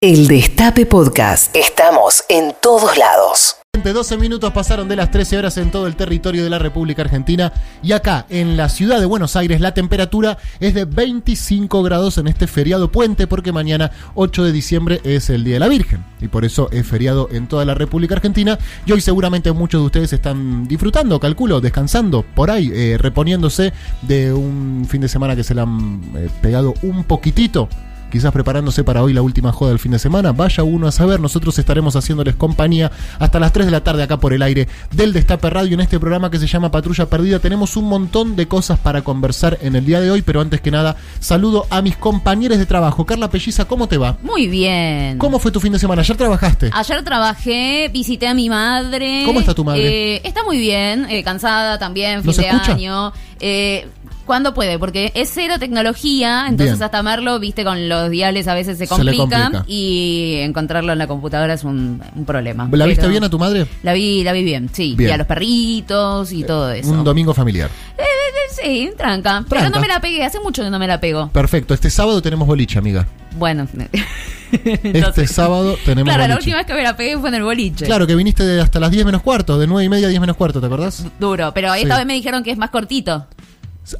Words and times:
El 0.00 0.28
Destape 0.28 0.86
Podcast. 0.86 1.56
Estamos 1.56 2.22
en 2.28 2.54
todos 2.62 2.96
lados. 2.96 3.56
12 3.82 4.16
minutos 4.16 4.52
pasaron 4.52 4.88
de 4.88 4.94
las 4.94 5.10
13 5.10 5.38
horas 5.38 5.56
en 5.56 5.72
todo 5.72 5.88
el 5.88 5.96
territorio 5.96 6.44
de 6.44 6.50
la 6.50 6.60
República 6.60 7.02
Argentina 7.02 7.52
y 7.82 7.92
acá 7.92 8.26
en 8.28 8.56
la 8.56 8.68
ciudad 8.68 9.00
de 9.00 9.06
Buenos 9.06 9.34
Aires 9.34 9.60
la 9.60 9.74
temperatura 9.74 10.38
es 10.60 10.74
de 10.74 10.84
25 10.84 11.82
grados 11.82 12.18
en 12.18 12.28
este 12.28 12.46
feriado 12.46 12.92
puente 12.92 13.26
porque 13.26 13.50
mañana 13.50 13.90
8 14.14 14.44
de 14.44 14.52
diciembre 14.52 15.00
es 15.02 15.30
el 15.30 15.42
Día 15.42 15.54
de 15.54 15.60
la 15.60 15.68
Virgen 15.68 16.04
y 16.20 16.28
por 16.28 16.44
eso 16.44 16.68
es 16.70 16.86
feriado 16.86 17.28
en 17.32 17.48
toda 17.48 17.64
la 17.64 17.74
República 17.74 18.14
Argentina 18.14 18.58
y 18.86 18.92
hoy 18.92 19.00
seguramente 19.00 19.50
muchos 19.52 19.80
de 19.80 19.86
ustedes 19.86 20.12
están 20.12 20.68
disfrutando, 20.68 21.18
calculo, 21.18 21.60
descansando 21.60 22.22
por 22.22 22.50
ahí, 22.52 22.70
eh, 22.72 22.98
reponiéndose 22.98 23.72
de 24.02 24.32
un 24.32 24.86
fin 24.88 25.00
de 25.00 25.08
semana 25.08 25.34
que 25.34 25.44
se 25.44 25.54
le 25.54 25.62
han 25.62 26.02
eh, 26.16 26.28
pegado 26.40 26.74
un 26.82 27.04
poquitito 27.04 27.68
quizás 28.10 28.32
preparándose 28.32 28.84
para 28.84 29.02
hoy 29.02 29.12
la 29.12 29.22
última 29.22 29.52
joda 29.52 29.70
del 29.70 29.78
fin 29.78 29.92
de 29.92 29.98
semana. 29.98 30.32
Vaya 30.32 30.64
uno 30.64 30.86
a 30.86 30.92
saber, 30.92 31.20
nosotros 31.20 31.58
estaremos 31.58 31.96
haciéndoles 31.96 32.34
compañía 32.36 32.90
hasta 33.18 33.40
las 33.40 33.52
3 33.52 33.66
de 33.66 33.72
la 33.72 33.82
tarde 33.82 34.02
acá 34.02 34.18
por 34.18 34.32
el 34.32 34.42
aire 34.42 34.68
del 34.90 35.12
Destape 35.12 35.50
Radio 35.50 35.74
en 35.74 35.80
este 35.80 35.98
programa 35.98 36.30
que 36.30 36.38
se 36.38 36.46
llama 36.46 36.70
Patrulla 36.70 37.06
Perdida. 37.06 37.38
Tenemos 37.38 37.76
un 37.76 37.84
montón 37.84 38.36
de 38.36 38.46
cosas 38.48 38.78
para 38.78 39.02
conversar 39.02 39.58
en 39.62 39.76
el 39.76 39.84
día 39.84 40.00
de 40.00 40.10
hoy, 40.10 40.22
pero 40.22 40.40
antes 40.40 40.60
que 40.60 40.70
nada, 40.70 40.96
saludo 41.20 41.66
a 41.70 41.82
mis 41.82 41.96
compañeros 41.96 42.58
de 42.58 42.66
trabajo. 42.66 43.06
Carla 43.06 43.30
Pelliza, 43.30 43.66
¿cómo 43.66 43.88
te 43.88 43.98
va? 43.98 44.16
Muy 44.22 44.48
bien. 44.48 45.18
¿Cómo 45.18 45.38
fue 45.38 45.50
tu 45.50 45.60
fin 45.60 45.72
de 45.72 45.78
semana? 45.78 46.02
¿Ayer 46.02 46.16
trabajaste? 46.16 46.70
Ayer 46.72 47.02
trabajé, 47.02 47.90
visité 47.92 48.28
a 48.28 48.34
mi 48.34 48.48
madre. 48.48 49.22
¿Cómo 49.24 49.40
está 49.40 49.54
tu 49.54 49.64
madre? 49.64 50.16
Eh, 50.16 50.20
está 50.24 50.42
muy 50.44 50.58
bien, 50.58 51.06
eh, 51.10 51.22
cansada 51.22 51.78
también, 51.78 52.22
fin 52.22 52.32
de 52.32 52.48
año. 52.48 53.12
Eh, 53.40 53.86
cuando 54.28 54.54
puede, 54.54 54.78
porque 54.78 55.10
es 55.14 55.30
cero 55.32 55.54
tecnología, 55.58 56.46
entonces 56.48 56.80
hasta 56.80 57.02
Merlo, 57.02 57.40
viste, 57.40 57.64
con 57.64 57.88
los 57.88 58.10
diales 58.10 58.46
a 58.46 58.54
veces 58.54 58.76
se 58.78 58.86
complica, 58.86 59.64
y 59.66 60.36
encontrarlo 60.42 60.92
en 60.92 60.98
la 60.98 61.06
computadora 61.06 61.54
es 61.54 61.64
un, 61.64 62.00
problema. 62.26 62.68
¿La 62.70 62.86
viste 62.86 63.08
bien 63.08 63.24
a 63.24 63.30
tu 63.30 63.38
madre? 63.38 63.66
La 63.82 63.94
vi, 63.94 64.22
la 64.22 64.32
vi 64.32 64.44
bien, 64.44 64.68
sí. 64.72 64.94
Y 64.98 65.06
a 65.06 65.16
los 65.16 65.26
perritos 65.26 66.30
y 66.30 66.44
todo 66.44 66.70
eso. 66.70 66.90
Un 66.90 67.02
domingo 67.02 67.32
familiar. 67.32 67.70
Eh, 67.96 68.02
eh, 68.02 68.04
eh, 68.04 68.90
sí, 68.90 68.90
tranca. 68.96 69.44
Pero 69.48 69.70
no 69.70 69.80
me 69.80 69.88
la 69.88 69.98
pegué, 70.00 70.22
hace 70.24 70.38
mucho 70.40 70.62
que 70.62 70.70
no 70.70 70.78
me 70.78 70.86
la 70.86 71.00
pego. 71.00 71.30
Perfecto, 71.30 71.72
este 71.72 71.88
sábado 71.88 72.20
tenemos 72.20 72.46
boliche, 72.46 72.78
amiga. 72.78 73.06
Bueno. 73.36 73.66
este 74.52 75.26
sábado 75.26 75.76
tenemos 75.84 76.12
Claro, 76.12 76.28
la 76.28 76.36
última 76.36 76.58
vez 76.58 76.66
que 76.66 76.74
me 76.74 76.82
la 76.82 76.96
pegué 76.96 77.16
fue 77.18 77.30
en 77.30 77.36
el 77.36 77.42
boliche. 77.44 77.86
Claro, 77.86 78.06
que 78.06 78.14
viniste 78.14 78.60
hasta 78.60 78.78
las 78.78 78.90
10 78.90 79.06
menos 79.06 79.22
cuarto, 79.22 79.58
de 79.58 79.66
9 79.66 79.84
y 79.84 79.88
media 79.88 80.06
a 80.06 80.10
10 80.10 80.20
menos 80.20 80.36
cuarto, 80.36 80.60
¿te 80.60 80.66
acordás? 80.66 81.06
Duro, 81.18 81.52
pero 81.54 81.72
esta 81.72 81.96
vez 81.96 82.04
me 82.04 82.12
dijeron 82.14 82.42
que 82.42 82.50
es 82.50 82.58
más 82.58 82.70
cortito. 82.70 83.26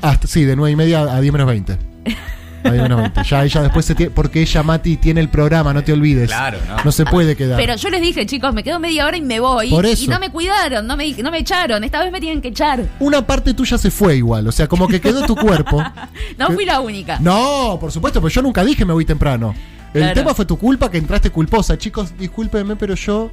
Hasta, 0.02 0.26
sí, 0.26 0.44
de 0.44 0.56
9 0.56 0.72
y 0.72 0.76
media 0.76 1.00
a 1.00 1.20
10 1.20 1.32
menos 1.32 1.46
20. 1.46 1.72
A 2.64 2.70
10 2.70 2.82
menos 2.82 3.00
20. 3.00 3.22
Ya 3.24 3.44
ella 3.44 3.62
después 3.62 3.86
se 3.86 3.94
tiene. 3.94 4.10
Porque 4.10 4.40
ella, 4.40 4.62
Mati, 4.62 4.96
tiene 4.96 5.20
el 5.20 5.28
programa, 5.28 5.72
no 5.72 5.82
te 5.82 5.92
olvides. 5.92 6.28
Claro, 6.28 6.58
no. 6.66 6.76
No 6.84 6.92
se 6.92 7.04
puede 7.04 7.36
quedar. 7.36 7.58
Pero 7.58 7.76
yo 7.76 7.88
les 7.90 8.00
dije, 8.00 8.26
chicos, 8.26 8.52
me 8.52 8.62
quedo 8.62 8.78
media 8.78 9.06
hora 9.06 9.16
y 9.16 9.22
me 9.22 9.40
voy. 9.40 9.70
Por 9.70 9.86
eso. 9.86 10.04
Y 10.04 10.08
no 10.08 10.18
me 10.18 10.30
cuidaron, 10.30 10.86
no 10.86 10.96
me, 10.96 11.12
no 11.12 11.30
me 11.30 11.38
echaron. 11.38 11.84
Esta 11.84 12.02
vez 12.02 12.12
me 12.12 12.20
tienen 12.20 12.40
que 12.40 12.48
echar. 12.48 12.84
Una 13.00 13.26
parte 13.26 13.54
tuya 13.54 13.78
se 13.78 13.90
fue 13.90 14.16
igual. 14.16 14.46
O 14.46 14.52
sea, 14.52 14.66
como 14.66 14.88
que 14.88 15.00
quedó 15.00 15.24
tu 15.24 15.36
cuerpo. 15.36 15.82
no 16.38 16.50
fui 16.52 16.64
la 16.64 16.80
única. 16.80 17.18
No, 17.20 17.78
por 17.80 17.92
supuesto, 17.92 18.20
pero 18.20 18.30
yo 18.30 18.42
nunca 18.42 18.64
dije 18.64 18.84
me 18.84 18.92
voy 18.92 19.04
temprano. 19.04 19.54
El 19.94 20.12
tema 20.12 20.34
fue 20.34 20.44
tu 20.44 20.58
culpa 20.58 20.90
que 20.90 20.98
entraste 20.98 21.30
culposa. 21.30 21.78
Chicos, 21.78 22.16
discúlpenme, 22.18 22.76
pero 22.76 22.94
yo 22.94 23.30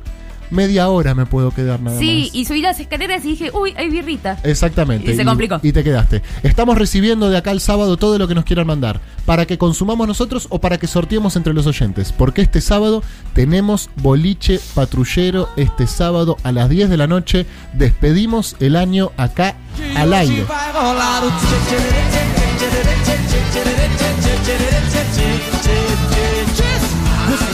media 0.51 0.89
hora 0.89 1.15
me 1.15 1.25
puedo 1.25 1.51
quedar 1.51 1.79
nada 1.79 1.99
sí, 1.99 2.29
y 2.33 2.45
subí 2.45 2.61
las 2.61 2.79
escaleras 2.79 3.23
y 3.25 3.29
dije, 3.29 3.51
uy, 3.53 3.73
hay 3.77 3.89
birrita. 3.89 4.37
Exactamente. 4.43 5.11
Y 5.11 5.15
se 5.15 5.25
complicó. 5.25 5.59
Y 5.61 5.71
te 5.71 5.83
quedaste. 5.83 6.21
Estamos 6.43 6.77
recibiendo 6.77 7.29
de 7.29 7.37
acá 7.37 7.51
el 7.51 7.59
sábado 7.59 7.97
todo 7.97 8.17
lo 8.17 8.27
que 8.27 8.35
nos 8.35 8.45
quieran 8.45 8.67
mandar. 8.67 9.01
Para 9.25 9.45
que 9.45 9.57
consumamos 9.57 10.07
nosotros 10.07 10.47
o 10.49 10.59
para 10.59 10.77
que 10.77 10.87
sorteemos 10.87 11.35
entre 11.35 11.53
los 11.53 11.65
oyentes. 11.65 12.11
Porque 12.11 12.41
este 12.41 12.61
sábado 12.61 13.03
tenemos 13.33 13.89
boliche 13.97 14.59
patrullero. 14.73 15.49
Este 15.55 15.87
sábado 15.87 16.37
a 16.43 16.51
las 16.51 16.69
10 16.69 16.89
de 16.89 16.97
la 16.97 17.07
noche 17.07 17.45
despedimos 17.73 18.55
el 18.59 18.75
año 18.75 19.11
acá 19.17 19.55
al 19.95 20.13
aire. 20.13 20.45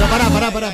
Pará, 0.10 0.30
pará, 0.30 0.52
pará. 0.52 0.74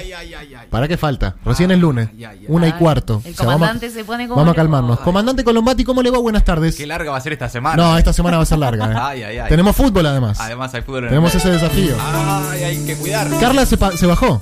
¿Para 0.70 0.88
qué 0.88 0.98
falta? 0.98 1.36
Recién 1.46 1.72
es 1.72 1.80
lunes. 1.80 2.10
Una 2.48 2.68
y 2.68 2.74
cuarto. 2.74 3.22
El 3.26 3.36
comandante 3.36 3.90
se 3.90 4.04
pone 4.04 4.28
como. 4.28 4.40
Vamos 4.40 4.54
a 4.54 4.56
calmarnos. 4.56 5.00
Comandante 5.00 5.44
Colombati, 5.44 5.84
¿cómo 5.84 6.02
le 6.02 6.12
va? 6.12 6.20
Buenas 6.20 6.44
tardes. 6.44 6.76
Qué 6.76 6.88
larga 6.88 7.12
va 7.12 7.18
a 7.18 7.22
ser 7.22 7.34
esta 7.34 7.50
semana. 7.50 7.76
No, 7.76 7.98
esta 7.98 8.14
semana 8.14 8.38
va 8.38 8.44
a 8.44 8.46
ser 8.46 8.60
larga. 8.60 9.16
¿eh? 9.16 9.44
Tenemos 9.50 9.76
fútbol 9.76 10.06
además. 10.06 10.40
Además 10.40 10.74
hay 10.74 10.82
fútbol. 10.82 11.08
Tenemos 11.08 11.34
ese 11.34 11.50
desafío. 11.50 11.96
Ay, 12.00 12.64
hay 12.64 12.86
que 12.86 12.96
cuidar. 12.96 13.28
Carla 13.40 13.66
se, 13.66 13.78
se 13.98 14.06
bajó. 14.06 14.42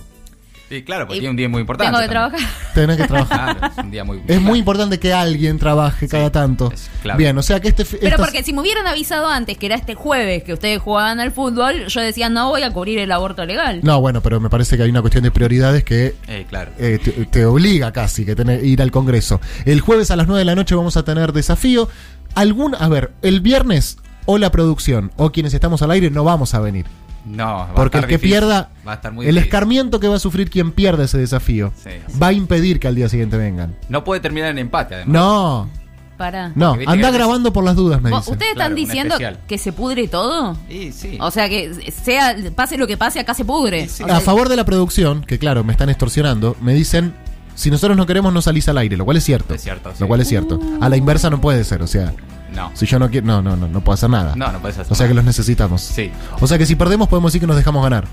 Sí, 0.69 0.83
claro, 0.83 1.05
porque 1.05 1.19
tiene 1.19 1.29
un 1.29 1.35
día 1.35 1.47
muy 1.47 1.61
importante. 1.61 1.91
Tengo 1.91 2.01
que 2.03 2.09
trabajar. 2.09 2.39
Tenés 2.73 2.97
que 2.97 3.07
trabajar. 3.07 3.71
es 3.71 3.83
un 3.83 3.91
día 3.91 4.03
muy 4.03 4.21
Es 4.27 4.41
muy 4.41 4.59
importante 4.59 4.99
que 4.99 5.13
alguien 5.13 5.59
trabaje 5.59 6.07
cada 6.07 6.31
tanto. 6.31 6.71
Bien, 7.17 7.37
o 7.37 7.43
sea 7.43 7.59
que 7.59 7.69
este. 7.69 7.85
Pero 7.85 8.17
porque 8.17 8.43
si 8.43 8.53
me 8.53 8.61
hubieran 8.61 8.87
avisado 8.87 9.27
antes 9.27 9.57
que 9.57 9.67
era 9.67 9.75
este 9.75 9.95
jueves 9.95 10.43
que 10.43 10.53
ustedes 10.53 10.81
jugaban 10.81 11.19
al 11.19 11.31
fútbol, 11.31 11.85
yo 11.87 12.01
decía 12.01 12.29
no 12.29 12.49
voy 12.49 12.63
a 12.63 12.71
cubrir 12.71 12.99
el 12.99 13.11
aborto 13.11 13.45
legal. 13.45 13.81
No, 13.83 14.01
bueno, 14.01 14.21
pero 14.21 14.39
me 14.39 14.49
parece 14.49 14.77
que 14.77 14.83
hay 14.83 14.89
una 14.89 15.01
cuestión 15.01 15.23
de 15.23 15.31
prioridades 15.31 15.83
que 15.83 16.15
eh, 16.27 16.45
claro. 16.49 16.71
Eh, 16.79 16.99
te, 17.29 17.45
obliga 17.45 17.91
casi 17.91 18.25
que 18.25 18.35
tener, 18.35 18.63
ir 18.63 18.81
al 18.81 18.91
Congreso. 18.91 19.39
El 19.65 19.81
jueves 19.81 20.09
a 20.11 20.15
las 20.15 20.27
9 20.27 20.39
de 20.39 20.45
la 20.45 20.55
noche 20.55 20.75
vamos 20.75 20.97
a 20.97 21.03
tener 21.03 21.31
desafío. 21.31 21.87
Algún, 22.33 22.75
a 22.75 22.89
ver, 22.89 23.13
el 23.21 23.39
viernes 23.39 23.97
o 24.25 24.37
la 24.37 24.51
producción 24.51 25.11
o 25.15 25.31
quienes 25.31 25.53
estamos 25.53 25.81
al 25.81 25.91
aire 25.91 26.09
no 26.09 26.23
vamos 26.23 26.53
a 26.53 26.59
venir. 26.59 26.85
No, 27.25 27.45
va 27.45 27.73
porque 27.73 27.97
a 27.97 28.01
el 28.01 28.07
que 28.07 28.19
pierda, 28.19 28.69
va 28.87 28.93
a 28.93 28.95
estar 28.95 29.11
muy 29.11 29.27
el 29.27 29.37
escarmiento 29.37 29.99
que 29.99 30.07
va 30.07 30.15
a 30.15 30.19
sufrir 30.19 30.49
quien 30.49 30.71
pierda 30.71 31.05
ese 31.05 31.17
desafío 31.17 31.73
va 32.21 32.27
a 32.27 32.33
impedir 32.33 32.79
que 32.79 32.87
al 32.87 32.95
día 32.95 33.09
siguiente 33.09 33.37
vengan. 33.37 33.75
No 33.89 34.03
puede 34.03 34.21
terminar 34.21 34.51
en 34.51 34.59
empate, 34.59 34.95
además. 34.95 35.13
No. 35.13 35.69
Para. 36.17 36.53
No, 36.55 36.77
anda 36.85 37.11
grabando 37.11 37.51
por 37.51 37.65
las 37.65 37.75
dudas, 37.75 38.01
me 38.01 38.09
dice. 38.09 38.31
¿Ustedes 38.31 38.51
están 38.53 38.73
diciendo 38.73 39.15
que 39.47 39.57
se 39.57 39.73
pudre 39.73 40.07
todo? 40.07 40.55
Sí, 40.69 40.91
sí. 40.93 41.17
O 41.19 41.29
sea, 41.29 41.49
que 41.49 41.91
sea 41.91 42.35
pase 42.55 42.77
lo 42.77 42.87
que 42.87 42.95
pase, 42.95 43.19
acá 43.19 43.33
se 43.33 43.43
pudre. 43.43 43.89
a 44.07 44.19
favor 44.21 44.47
de 44.47 44.55
la 44.55 44.63
producción, 44.63 45.23
que 45.23 45.39
claro, 45.39 45.63
me 45.63 45.73
están 45.73 45.89
extorsionando, 45.89 46.55
me 46.61 46.73
dicen, 46.73 47.13
si 47.55 47.71
nosotros 47.71 47.97
no 47.97 48.05
queremos, 48.05 48.33
no 48.33 48.41
salís 48.41 48.69
al 48.69 48.77
aire, 48.77 48.95
lo 48.97 49.05
cual 49.05 49.17
es 49.17 49.23
cierto. 49.23 49.53
Es 49.53 49.61
cierto, 49.61 49.91
Lo 49.99 50.07
cual 50.07 50.21
es 50.21 50.27
cierto. 50.27 50.59
A 50.79 50.89
la 50.89 50.97
inversa 50.97 51.29
no 51.29 51.41
puede 51.41 51.63
ser, 51.63 51.81
o 51.81 51.87
sea... 51.87 52.13
No. 52.55 52.71
Si 52.73 52.85
yo 52.85 52.99
no 52.99 53.09
quiero. 53.09 53.27
No, 53.27 53.41
no, 53.41 53.55
no, 53.55 53.67
no 53.67 53.81
puedo 53.81 53.93
hacer 53.93 54.09
nada. 54.09 54.35
No, 54.35 54.51
no 54.51 54.59
puedes 54.59 54.77
hacer 54.77 54.91
O 54.91 54.95
sea 54.95 55.07
que 55.07 55.13
los 55.13 55.25
necesitamos. 55.25 55.81
Sí. 55.81 56.11
O 56.39 56.47
sea 56.47 56.57
que 56.57 56.65
si 56.65 56.75
perdemos, 56.75 57.07
podemos 57.07 57.31
decir 57.31 57.41
que 57.41 57.47
nos 57.47 57.55
dejamos 57.55 57.83
ganar. 57.83 58.05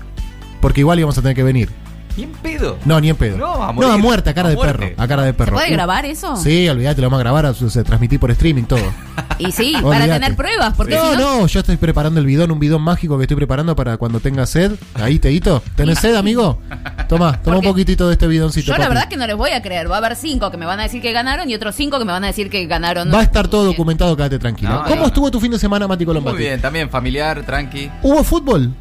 Porque 0.61 0.81
igual 0.81 0.99
íbamos 0.99 1.17
a 1.17 1.21
tener 1.21 1.35
que 1.35 1.43
venir. 1.43 1.69
Ni 2.15 2.23
en 2.23 2.31
pedo. 2.31 2.77
No, 2.85 3.01
ni 3.01 3.09
en 3.09 3.15
pedo. 3.15 3.37
No, 3.37 3.63
a 3.63 3.73
No, 3.73 3.91
a 3.91 3.97
muerte, 3.97 4.29
a 4.29 4.33
cara 4.33 4.49
de 4.49 4.57
perro. 4.57 4.87
A 4.97 5.07
cara 5.07 5.23
de 5.23 5.33
perro. 5.33 5.57
¿Se 5.57 5.63
puede 5.63 5.71
grabar 5.71 6.05
eso? 6.05 6.35
Sí, 6.35 6.69
olvídate, 6.69 7.01
lo 7.01 7.07
vamos 7.07 7.19
a 7.19 7.23
grabar, 7.23 7.55
se 7.55 7.83
transmitir 7.83 8.19
por 8.19 8.31
streaming 8.31 8.63
todo. 8.63 8.83
Y 9.39 9.51
sí, 9.51 9.75
para 9.81 10.05
tener 10.05 10.35
pruebas. 10.35 10.75
Porque 10.75 10.95
no, 10.95 11.15
no, 11.15 11.47
yo 11.47 11.59
estoy 11.59 11.75
preparando 11.77 12.19
el 12.19 12.25
bidón, 12.25 12.51
un 12.51 12.59
bidón 12.59 12.83
mágico 12.83 13.17
que 13.17 13.23
estoy 13.23 13.35
preparando 13.35 13.75
para 13.75 13.97
cuando 13.97 14.19
tenga 14.19 14.45
sed. 14.45 14.73
Ahí, 14.93 15.17
Teito. 15.17 15.63
¿Tenés 15.75 15.99
sed, 15.99 16.15
amigo? 16.15 16.59
Toma, 17.07 17.41
toma 17.41 17.57
un 17.57 17.63
poquitito 17.63 18.07
de 18.07 18.13
este 18.13 18.27
bidoncito. 18.27 18.71
Yo 18.71 18.77
la 18.77 18.87
verdad 18.87 19.07
que 19.07 19.17
no 19.17 19.27
les 19.27 19.35
voy 19.35 19.51
a 19.51 19.61
creer. 19.61 19.89
Va 19.89 19.95
a 19.95 19.97
haber 19.99 20.15
cinco 20.15 20.51
que 20.51 20.57
me 20.57 20.65
van 20.65 20.79
a 20.79 20.83
decir 20.83 21.01
que 21.01 21.11
ganaron 21.11 21.49
y 21.49 21.55
otros 21.55 21.75
cinco 21.75 21.99
que 21.99 22.05
me 22.05 22.11
van 22.11 22.23
a 22.23 22.27
decir 22.27 22.49
que 22.49 22.65
ganaron. 22.65 23.11
Va 23.13 23.19
a 23.19 23.23
estar 23.23 23.47
todo 23.47 23.65
documentado, 23.65 24.15
quédate 24.15 24.39
tranquilo. 24.39 24.83
¿Cómo 24.87 25.07
estuvo 25.07 25.29
tu 25.31 25.39
fin 25.39 25.51
de 25.51 25.59
semana, 25.59 25.87
Mati 25.87 26.05
Colombati? 26.05 26.35
Muy 26.35 26.45
bien, 26.45 26.61
también 26.61 26.89
familiar, 26.89 27.43
tranqui. 27.43 27.89
¿Hubo 28.01 28.23
fútbol? 28.23 28.73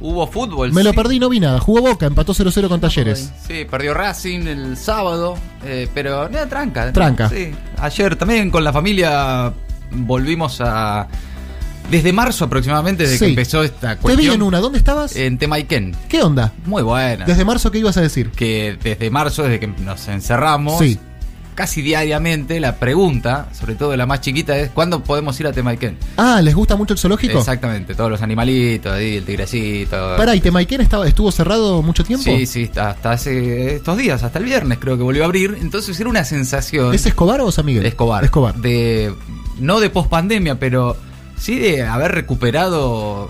Hubo 0.00 0.26
fútbol. 0.26 0.72
Me 0.72 0.82
lo 0.82 0.92
perdí, 0.92 1.18
no 1.18 1.28
vi 1.28 1.40
nada. 1.40 1.58
Jugó 1.58 1.80
Boca, 1.80 2.06
empató 2.06 2.34
0-0 2.34 2.68
con 2.68 2.80
Talleres. 2.80 3.32
Sí, 3.46 3.66
perdió 3.70 3.94
Racing 3.94 4.46
el 4.46 4.76
sábado, 4.76 5.36
eh, 5.64 5.88
pero 5.94 6.28
nada, 6.28 6.46
tranca. 6.46 6.92
Tranca. 6.92 7.28
Sí. 7.30 7.54
Ayer 7.78 8.16
también 8.16 8.50
con 8.50 8.62
la 8.62 8.72
familia 8.72 9.52
volvimos 9.90 10.60
a... 10.60 11.06
Desde 11.90 12.12
marzo 12.12 12.44
aproximadamente, 12.44 13.04
desde 13.04 13.18
que 13.18 13.30
empezó 13.30 13.62
esta 13.62 13.96
cuestión. 13.96 14.16
Te 14.16 14.22
vi 14.28 14.34
en 14.34 14.42
una, 14.42 14.60
¿dónde 14.60 14.78
estabas? 14.78 15.14
En 15.16 15.38
Temaiken. 15.38 15.94
¿Qué 16.08 16.22
onda? 16.22 16.52
Muy 16.64 16.82
buena. 16.82 17.24
¿Desde 17.24 17.44
marzo 17.44 17.70
qué 17.70 17.78
ibas 17.78 17.96
a 17.96 18.00
decir? 18.00 18.30
Que 18.30 18.76
desde 18.82 19.10
marzo, 19.10 19.44
desde 19.44 19.60
que 19.60 19.68
nos 19.68 20.08
encerramos, 20.08 20.78
sí 20.78 20.98
casi 21.56 21.82
diariamente 21.82 22.60
la 22.60 22.76
pregunta, 22.76 23.48
sobre 23.52 23.74
todo 23.74 23.96
la 23.96 24.06
más 24.06 24.20
chiquita, 24.20 24.56
es 24.56 24.70
¿cuándo 24.70 25.02
podemos 25.02 25.40
ir 25.40 25.46
a 25.46 25.52
Temaiken? 25.52 25.96
Ah, 26.18 26.40
¿les 26.42 26.54
gusta 26.54 26.76
mucho 26.76 26.92
el 26.92 26.98
zoológico? 26.98 27.38
Exactamente, 27.38 27.94
todos 27.94 28.10
los 28.10 28.22
animalitos, 28.22 28.92
ahí, 28.92 29.16
el 29.16 29.24
tigrecito. 29.24 30.16
Pará, 30.16 30.36
¿y 30.36 30.40
Temaiken 30.40 30.82
estaba, 30.82 31.08
estuvo 31.08 31.32
cerrado 31.32 31.82
mucho 31.82 32.04
tiempo? 32.04 32.24
Sí, 32.24 32.46
sí, 32.46 32.70
hasta, 32.76 33.10
hace 33.10 33.76
estos 33.76 33.96
días, 33.96 34.22
hasta 34.22 34.38
el 34.38 34.44
viernes 34.44 34.78
creo 34.78 34.96
que 34.96 35.02
volvió 35.02 35.22
a 35.22 35.24
abrir. 35.24 35.56
Entonces 35.60 35.98
era 35.98 36.10
una 36.10 36.24
sensación. 36.24 36.94
¿Es 36.94 37.06
Escobar 37.06 37.40
o 37.40 37.50
San 37.50 37.64
Miguel? 37.64 37.86
Escobar. 37.86 38.22
Escobar. 38.22 38.54
De, 38.56 39.12
no 39.58 39.80
de 39.80 39.88
post 39.88 40.10
pandemia, 40.10 40.60
pero 40.60 40.96
sí 41.36 41.58
de 41.58 41.82
haber 41.82 42.12
recuperado 42.12 43.28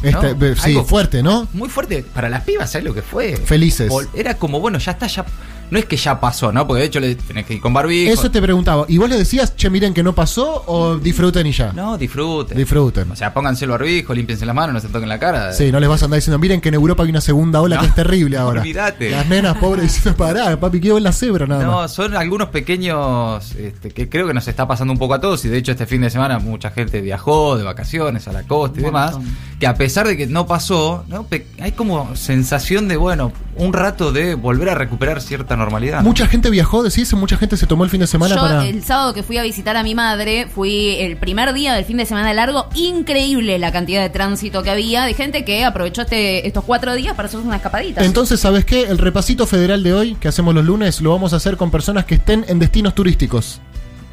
sí, 0.63 0.79
fuerte, 0.87 1.23
¿no? 1.23 1.49
Muy 1.53 1.69
fuerte. 1.69 2.05
Para 2.15 2.29
las 2.29 2.45
pibas, 2.45 2.71
¿sabes 2.71 2.85
lo 2.85 2.95
que 2.95 3.03
fue? 3.03 3.37
Felices. 3.37 3.93
Era 4.15 4.35
como, 4.35 4.61
bueno, 4.61 4.79
ya 4.79 4.93
está, 4.93 5.07
ya 5.07 5.25
no 5.71 5.79
es 5.79 5.85
que 5.85 5.97
ya 5.97 6.21
pasó, 6.21 6.53
¿no? 6.53 6.67
Porque 6.67 6.81
de 6.81 6.87
hecho 6.87 7.01
le 7.01 7.15
tenés 7.15 7.47
que 7.47 7.55
ir 7.55 7.61
con 7.61 7.73
barbijo. 7.73 8.13
Eso 8.13 8.31
te 8.31 8.41
preguntaba. 8.41 8.85
¿Y 8.89 8.99
vos 8.99 9.09
le 9.09 9.17
decías, 9.17 9.57
che, 9.57 9.71
miren 9.71 9.95
que 9.95 10.03
no 10.03 10.15
pasó 10.15 10.65
o 10.67 10.97
disfruten 10.97 11.47
y 11.47 11.53
ya? 11.53 11.73
No, 11.73 11.99
disfruten. 11.99 12.57
Disfruten. 12.57 13.11
O 13.11 13.17
sea, 13.17 13.35
pónganse 13.35 13.65
el 13.65 13.73
barbijo, 13.73 14.15
límpiense 14.15 14.47
las 14.47 14.55
manos, 14.55 14.75
no 14.75 14.81
se 14.81 14.89
toquen 14.89 15.09
la 15.09 15.19
cara. 15.19 15.53
Sí, 15.53 15.73
no 15.73 15.81
les 15.81 15.89
vas 15.89 16.03
a 16.03 16.07
andar 16.07 16.19
diciendo, 16.19 16.39
miren 16.39 16.61
que 16.61 16.69
en 16.69 16.75
Europa 16.75 17.03
hay 17.03 17.11
una 17.11 17.21
segunda 17.21 17.61
ola 17.61 17.79
que 17.79 17.87
es 17.87 17.95
terrible 17.95 18.37
ahora. 18.37 18.61
Olvídate. 18.61 19.11
Las 19.11 19.27
nenas 19.27 19.57
pobres 19.59 19.83
diciendo, 19.83 20.17
pará, 20.17 20.59
papi, 20.59 20.81
quiero 20.81 20.95
ver 20.95 21.03
la 21.03 21.13
cebra 21.13 21.47
nada 21.47 21.65
no, 21.65 21.73
más. 21.73 21.93
son 21.93 22.17
algunos 22.17 22.49
pequeños 22.49 23.55
este, 23.55 23.91
que 23.91 24.09
creo 24.09 24.27
que 24.27 24.35
nos 24.35 24.47
está 24.49 24.69
pasando 24.69 24.93
un 24.93 24.99
poco 24.99 25.15
a 25.15 25.21
todos. 25.21 25.45
Y 25.45 25.49
de 25.49 25.59
hecho, 25.59 25.73
este 25.73 25.87
fin 25.87 26.01
de 26.01 26.11
semana 26.11 26.39
mucha 26.39 26.71
gente 26.71 27.01
viajó 27.01 27.57
de 27.57 27.65
vacaciones 27.65 28.29
a 28.29 28.33
la 28.33 28.45
costa 28.45 28.81
y 28.81 28.85
demás. 28.85 29.17
Que 29.59 29.67
a 29.67 29.75
pesar 29.75 30.07
de 30.07 30.17
que 30.17 30.27
no 30.27 30.47
pasó, 30.47 31.05
¿no? 31.09 31.27
hay 31.61 31.73
como 31.73 32.15
sensación 32.15 32.89
de, 32.89 32.97
bueno, 32.97 33.33
un 33.59 33.73
rato 33.73 34.13
de 34.13 34.35
volver 34.35 34.69
a 34.69 34.75
recuperar 34.75 35.21
cierta 35.21 35.57
normalidad. 35.57 36.03
Mucha 36.03 36.27
gente 36.27 36.51
viajó, 36.51 36.83
decís, 36.83 37.13
mucha 37.15 37.37
gente 37.37 37.57
se 37.57 37.67
tomó 37.67 37.85
el 37.85 37.91
fin 37.91 38.01
de 38.01 38.07
semana 38.07 38.35
Yo, 38.35 38.41
para. 38.41 38.67
El 38.67 38.85
sábado 38.85 39.15
que 39.15 39.23
fui 39.23 39.39
a 39.39 39.43
visitar 39.43 39.77
a 39.77 39.83
mi 39.83 39.95
madre, 39.95 40.47
fui 40.47 40.97
el 40.99 41.17
primer 41.17 41.53
día 41.53 41.75
del 41.75 41.85
fin 41.85 41.97
de 41.97 42.07
semana 42.07 42.33
largo. 42.35 42.69
Increíble 42.75 43.59
la 43.59 43.73
cantidad 43.73 44.03
de 44.03 44.11
tránsito 44.11 44.63
que 44.63 44.71
había 44.71 45.05
de 45.05 45.15
gente 45.15 45.45
que 45.45 45.65
aprovechó 45.65 46.03
este, 46.03 46.47
estos 46.47 46.65
cuatro 46.65 46.95
días 46.95 47.15
para 47.15 47.29
hacer 47.29 47.41
una 47.41 47.57
escapadita. 47.57 48.05
Entonces, 48.05 48.41
¿sabes 48.41 48.65
qué? 48.65 48.83
El 48.83 48.99
repasito 48.99 49.47
federal 49.47 49.83
de 49.83 49.95
hoy, 49.95 50.15
que 50.17 50.29
hacemos 50.29 50.55
los 50.55 50.65
lunes, 50.65 51.01
lo 51.01 51.11
vamos 51.11 51.33
a 51.33 51.37
hacer 51.37 51.57
con 51.57 51.71
personas 51.71 52.05
que 52.05 52.17
estén 52.17 52.45
en 52.49 52.59
destinos 52.59 52.95
turísticos. 52.95 53.61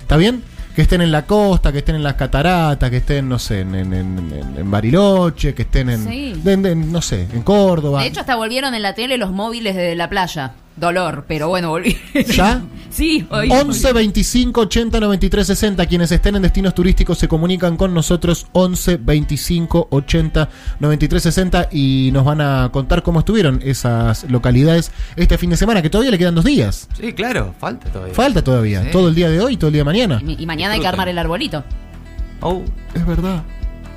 ¿Está 0.02 0.18
bien? 0.18 0.44
Que 0.76 0.82
estén 0.82 1.02
en 1.02 1.12
la 1.12 1.26
costa, 1.26 1.72
que 1.72 1.80
estén 1.80 1.96
en 1.96 2.04
las 2.04 2.16
cataratas, 2.16 2.90
que 2.90 2.98
estén, 2.98 3.30
no 3.30 3.38
sé, 3.38 3.62
en, 3.62 3.76
en, 3.76 4.72
Bariloche, 4.72 5.54
que 5.54 5.64
estén 5.64 5.90
en, 5.90 6.92
no 6.92 7.02
sé, 7.02 7.28
en 7.32 7.44
Córdoba. 7.44 8.02
De 8.02 8.08
hecho, 8.08 8.22
hasta 8.22 8.36
volvieron 8.36 8.74
en 8.74 8.82
la 8.82 8.94
tele 8.94 9.18
los 9.18 9.32
móviles 9.32 9.76
de 9.76 9.96
la 9.96 10.10
playa. 10.10 10.54
Dolor, 10.76 11.26
pero 11.28 11.50
bueno, 11.50 11.70
volví. 11.70 11.98
¿Ya? 12.36 12.62
sí, 12.90 13.26
hoy. 13.30 13.50
11 13.50 13.94
25 13.94 14.62
80 14.62 15.00
93 15.00 15.48
60. 15.48 15.86
Quienes 15.86 16.12
estén 16.12 16.36
en 16.36 16.42
destinos 16.42 16.74
turísticos 16.74 17.18
se 17.18 17.28
comunican 17.28 17.78
con 17.78 17.94
nosotros. 17.94 18.48
11 18.54 18.98
25 18.98 19.88
80 19.92 20.50
93 20.80 21.24
60 21.24 21.70
y 21.72 22.10
nos 22.12 22.26
van 22.26 22.42
a 22.42 22.70
contar 22.72 23.04
cómo 23.04 23.20
estuvieron 23.20 23.62
esas 23.64 24.30
localidades 24.30 24.92
este 25.16 25.38
fin 25.38 25.52
de 25.52 25.58
semana, 25.58 25.82
que 25.82 25.90
todavía 25.90 26.12
le 26.12 26.18
quedan 26.18 26.36
dos 26.36 26.46
días. 26.46 26.88
Sí, 27.00 27.14
claro, 27.14 27.54
falta 27.60 27.90
todavía. 27.92 28.14
Falta 28.14 28.44
todavía. 28.44 28.92
Todo 28.92 29.10
el 29.10 29.16
día 29.16 29.30
de 29.30 29.40
hoy 29.42 29.58
todo 29.58 29.70
el 29.70 29.74
día 29.74 29.82
de 29.82 29.86
mañana. 29.86 30.22
Y, 30.26 30.46
mañana 30.46 30.74
hay 30.74 30.82
que 30.82 30.88
armar 30.88 31.08
el 31.08 31.18
arbolito. 31.18 31.64
Oh, 32.42 32.62
es 32.94 33.06
verdad. 33.06 33.44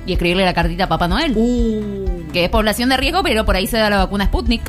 Y 0.05 0.13
escribirle 0.13 0.45
la 0.45 0.53
cartita 0.53 0.85
a 0.85 0.87
Papá 0.87 1.07
Noel. 1.07 1.33
Uh. 1.35 2.31
Que 2.31 2.45
es 2.45 2.49
población 2.49 2.87
de 2.89 2.97
riesgo, 2.97 3.21
pero 3.23 3.45
por 3.45 3.55
ahí 3.57 3.67
se 3.67 3.77
da 3.77 3.89
la 3.89 3.97
vacuna 3.97 4.25
Sputnik. 4.25 4.61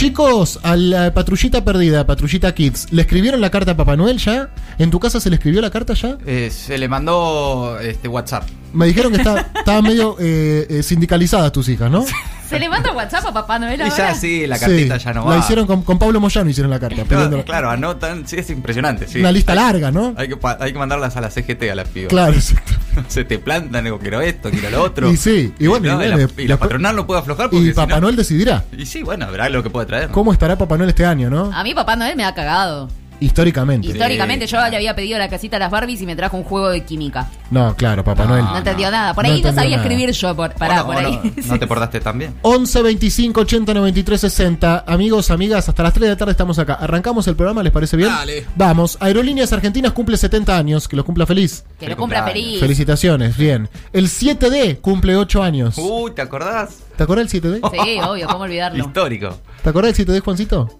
Chicos, 0.00 0.58
a 0.62 0.76
la 0.76 1.12
patrullita 1.12 1.62
perdida, 1.62 2.06
patrullita 2.06 2.54
Kids, 2.54 2.90
¿le 2.90 3.02
escribieron 3.02 3.38
la 3.42 3.50
carta 3.50 3.72
a 3.72 3.76
Papá 3.76 3.96
Noel 3.96 4.16
ya? 4.16 4.48
¿En 4.78 4.90
tu 4.90 4.98
casa 4.98 5.20
se 5.20 5.28
le 5.28 5.36
escribió 5.36 5.60
la 5.60 5.68
carta 5.68 5.92
ya? 5.92 6.16
Eh, 6.24 6.50
se 6.50 6.78
le 6.78 6.88
mandó 6.88 7.78
este 7.78 8.08
WhatsApp. 8.08 8.48
Me 8.72 8.86
dijeron 8.86 9.12
que 9.12 9.20
estaban 9.20 9.82
medio 9.84 10.16
eh, 10.18 10.66
eh, 10.70 10.82
sindicalizadas 10.82 11.52
tus 11.52 11.68
hijas, 11.68 11.90
¿no? 11.90 12.06
Se 12.48 12.58
le 12.58 12.70
manda 12.70 12.92
WhatsApp 12.92 13.26
a 13.26 13.32
Papá 13.34 13.58
Noel 13.58 13.78
ahora. 13.82 13.94
Y 13.94 13.98
ya 13.98 14.14
sí, 14.14 14.46
la 14.46 14.58
cartita 14.58 14.96
ya 14.96 15.12
no 15.12 15.26
va. 15.26 15.34
La 15.34 15.40
hicieron 15.40 15.66
con, 15.66 15.98
Pablo 15.98 16.18
Moyano, 16.18 16.48
hicieron 16.48 16.70
la 16.70 16.80
carta. 16.80 17.04
claro, 17.44 17.68
anotan, 17.68 18.26
sí, 18.26 18.36
es 18.36 18.48
impresionante. 18.48 19.06
Sí. 19.06 19.20
Una 19.20 19.32
lista 19.32 19.54
larga, 19.54 19.90
¿no? 19.90 20.14
Hay 20.16 20.28
que, 20.28 20.38
hay 20.60 20.72
que 20.72 20.78
mandarlas 20.78 21.14
a 21.18 21.20
la 21.20 21.30
CGT, 21.30 21.64
a 21.70 21.74
las 21.74 21.88
pibas. 21.88 22.08
Claro, 22.08 22.32
exacto. 22.36 22.72
Se 23.08 23.24
te 23.24 23.38
plantan, 23.38 23.84
digo, 23.84 23.98
quiero 23.98 24.20
esto, 24.20 24.50
quiero 24.50 24.70
lo 24.70 24.82
otro. 24.82 25.10
Y 25.10 25.16
sí, 25.16 25.52
y 25.58 25.66
bueno, 25.66 26.00
y, 26.36 26.46
la, 26.46 26.56
patronal 26.56 26.96
no 26.96 27.06
puede 27.06 27.20
aflojar 27.20 27.50
porque 27.50 27.68
Y 27.68 27.72
Papá 27.72 28.00
Noel 28.00 28.16
decidirá. 28.16 28.64
Y 28.76 28.86
sí, 28.86 29.02
bueno, 29.02 29.30
verá 29.30 29.48
lo 29.48 29.62
que 29.62 29.70
puede 29.70 29.86
traer. 29.86 30.10
¿Cómo 30.10 30.32
estará 30.32 30.56
Papá 30.56 30.76
Noel 30.76 30.90
este 30.90 31.04
año, 31.04 31.30
no? 31.30 31.52
A 31.52 31.62
mí 31.62 31.74
Papá 31.74 31.96
Noel 31.96 32.16
me 32.16 32.24
ha 32.24 32.34
cagado. 32.34 32.88
Históricamente. 33.20 33.88
Históricamente, 33.88 34.46
yo 34.46 34.58
le 34.68 34.76
había 34.76 34.96
pedido 34.96 35.18
la 35.18 35.28
casita 35.28 35.56
a 35.56 35.60
las 35.60 35.70
Barbies 35.70 36.00
y 36.00 36.06
me 36.06 36.16
trajo 36.16 36.36
un 36.36 36.44
juego 36.44 36.70
de 36.70 36.84
química. 36.84 37.28
No, 37.50 37.76
claro, 37.76 38.02
Papá 38.02 38.24
Noel. 38.24 38.44
No 38.44 38.58
entendió 38.58 38.90
nada. 38.90 39.12
Por 39.14 39.26
ahí 39.26 39.42
no, 39.42 39.52
sabía 39.52 39.76
escribir 39.76 40.10
yo. 40.12 40.34
Por, 40.34 40.54
pará, 40.54 40.84
por 40.84 40.96
ahí. 40.96 41.20
No, 41.46 41.58
te 41.58 41.66
portaste 41.66 42.00
tan 42.00 42.18
bien. 42.18 42.34
11 42.42 42.82
25 42.82 43.40
80 43.40 43.74
93 43.74 44.20
60. 44.20 44.84
Amigos, 44.86 45.30
amigas, 45.30 45.68
hasta 45.68 45.82
las 45.82 45.92
3 45.92 46.02
de 46.02 46.08
la 46.08 46.16
tarde 46.16 46.32
estamos 46.32 46.58
acá. 46.58 46.74
Arrancamos 46.74 47.26
el 47.28 47.36
programa, 47.36 47.62
¿les 47.62 47.72
parece 47.72 47.96
bien? 47.96 48.08
Dale. 48.08 48.46
Vamos. 48.56 48.96
Aerolíneas 49.00 49.52
Argentinas 49.52 49.92
cumple 49.92 50.16
70 50.16 50.56
años. 50.56 50.88
Que 50.88 50.96
lo 50.96 51.04
cumpla 51.04 51.26
feliz. 51.26 51.64
Que 51.78 51.88
lo 51.88 51.96
cumpla 51.96 52.24
feliz. 52.24 52.60
Felicitaciones, 52.60 53.36
bien. 53.36 53.68
El 53.92 54.08
7D 54.08 54.80
cumple 54.80 55.16
8 55.16 55.42
años. 55.42 55.76
Uy, 55.78 56.12
¿te 56.12 56.22
acordás? 56.22 56.78
¿Te 56.96 57.02
acordás 57.02 57.30
del 57.30 57.42
7D? 57.42 57.70
Sí, 57.70 58.00
obvio, 58.00 58.26
¿cómo 58.28 58.44
olvidarlo? 58.44 58.84
Histórico. 58.84 59.38
¿Te 59.62 59.70
acordás 59.70 59.96
del 59.96 60.06
7D, 60.06 60.20
Juancito? 60.22 60.79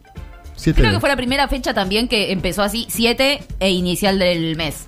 Creo 0.62 0.92
que 0.92 1.00
fue 1.00 1.08
la 1.08 1.16
primera 1.16 1.48
fecha 1.48 1.74
también 1.74 2.08
que 2.08 2.32
empezó 2.32 2.62
así, 2.62 2.86
7 2.88 3.42
e 3.58 3.70
inicial 3.70 4.18
del 4.18 4.56
mes. 4.56 4.86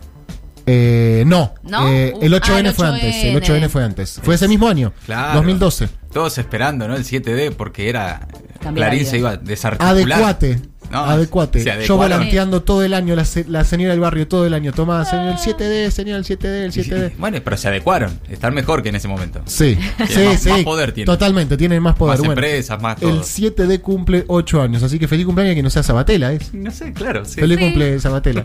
Eh, 0.67 1.25
no, 1.27 1.55
eh, 1.89 2.15
el 2.21 2.33
8N 2.33 2.69
ah, 2.69 2.73
fue 2.73 2.87
antes. 2.87 3.25
El 3.25 3.43
8N 3.43 3.69
fue 3.69 3.85
antes. 3.85 4.21
Fue 4.23 4.35
ese 4.35 4.47
mismo 4.49 4.69
año, 4.69 4.93
claro. 5.07 5.35
2012. 5.35 5.89
Todos 6.13 6.39
esperando, 6.39 6.87
¿no? 6.87 6.95
El 6.95 7.05
7D, 7.05 7.55
porque 7.55 7.89
era. 7.89 8.29
Clarín 8.75 9.07
se 9.07 9.19
iba 9.19 9.31
a 9.31 9.37
desarticular. 9.37 9.97
Adecuate. 9.97 10.72
Adecuate. 10.93 11.65
Yo 11.87 11.97
volanteando 11.97 12.63
todo 12.63 12.83
el 12.83 12.95
año, 12.95 13.15
la, 13.17 13.25
la, 13.49 13.65
señora 13.65 13.93
del 13.93 14.01
barrio 14.01 14.29
todo 14.29 14.47
el 14.47 14.55
año. 14.55 14.73
Tomá, 14.73 15.05
señor, 15.05 15.33
el 15.33 15.37
7D, 15.37 15.91
señor, 15.91 16.19
el 16.19 16.25
7D, 16.25 16.65
el 16.65 16.73
7D. 16.73 17.13
bueno, 17.19 17.39
pero 17.43 17.57
se 17.57 17.69
adecuaron. 17.69 18.19
Están 18.29 18.55
mejor 18.55 18.83
que 18.83 18.91
en 18.91 18.97
ese 18.97 19.09
momento. 19.09 19.43
Sí, 19.47 19.79
sí, 20.09 20.21
más, 20.25 20.41
sí. 20.41 20.49
Más 20.51 20.63
poder 20.63 20.93
tienen. 20.93 21.07
Totalmente, 21.07 21.57
tienen 21.57 21.83
más 21.83 21.97
poder. 21.97 22.19
Más 22.19 22.29
empresas, 22.29 22.81
más 22.81 22.99
todo. 22.99 23.11
El 23.11 23.21
7D 23.21 23.81
cumple 23.81 24.25
8 24.29 24.63
años, 24.63 24.83
así 24.83 24.99
que 24.99 25.09
feliz 25.09 25.27
cumpleaños 25.27 25.55
que 25.55 25.63
no 25.63 25.71
sea 25.71 25.83
Sabatella, 25.83 26.33
¿es? 26.33 26.53
No 26.55 26.71
sé, 26.71 26.93
claro. 26.93 27.25
Sí. 27.25 27.41
Feliz 27.41 27.59
cumple 27.59 27.99
Sabatella. 28.01 28.45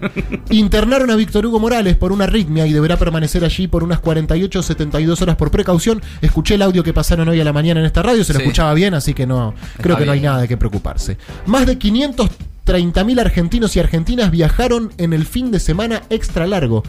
Internaron 0.50 1.12
a 1.12 1.16
Víctor 1.16 1.46
Hugo 1.46 1.60
Morales 1.60 1.96
por 1.96 2.12
una 2.12 2.26
arritmia 2.26 2.66
y 2.66 2.74
deberá 2.74 2.98
permanecer 2.98 3.44
allí 3.44 3.68
por 3.68 3.84
unas 3.84 4.00
48 4.00 4.60
o 4.60 4.64
72 4.64 5.22
horas 5.22 5.36
por 5.36 5.52
precaución. 5.52 6.02
Escuché 6.22 6.56
el 6.56 6.62
audio 6.62 6.84
que 6.84 6.94
pasaron 6.94 7.28
hoy 7.28 7.40
a 7.40 7.44
la 7.44 7.54
mañana 7.54 7.80
en 7.80 7.86
esta 7.86 8.02
radio, 8.02 8.24
se 8.24 8.34
lo 8.34 8.40
escuchaba 8.40 8.74
bien, 8.74 8.94
así 8.94 9.14
que 9.14 9.26
no, 9.26 9.54
creo 9.82 9.98
que 9.98 10.06
no 10.06 10.12
hay 10.12 10.22
nada 10.22 10.42
de 10.42 10.48
qué 10.48 10.58
preocuparse. 10.58 11.18
Más 11.46 11.66
de 11.66 11.78
500 11.78 12.30
30.000 12.68 13.20
argentinos 13.22 13.76
y 13.76 13.80
argentinas 13.80 14.30
viajaron 14.30 14.92
en 14.98 15.14
el 15.14 15.26
fin 15.26 15.52
de 15.52 15.60
semana 15.62 16.04
extra 16.10 16.46
largo. 16.46 16.84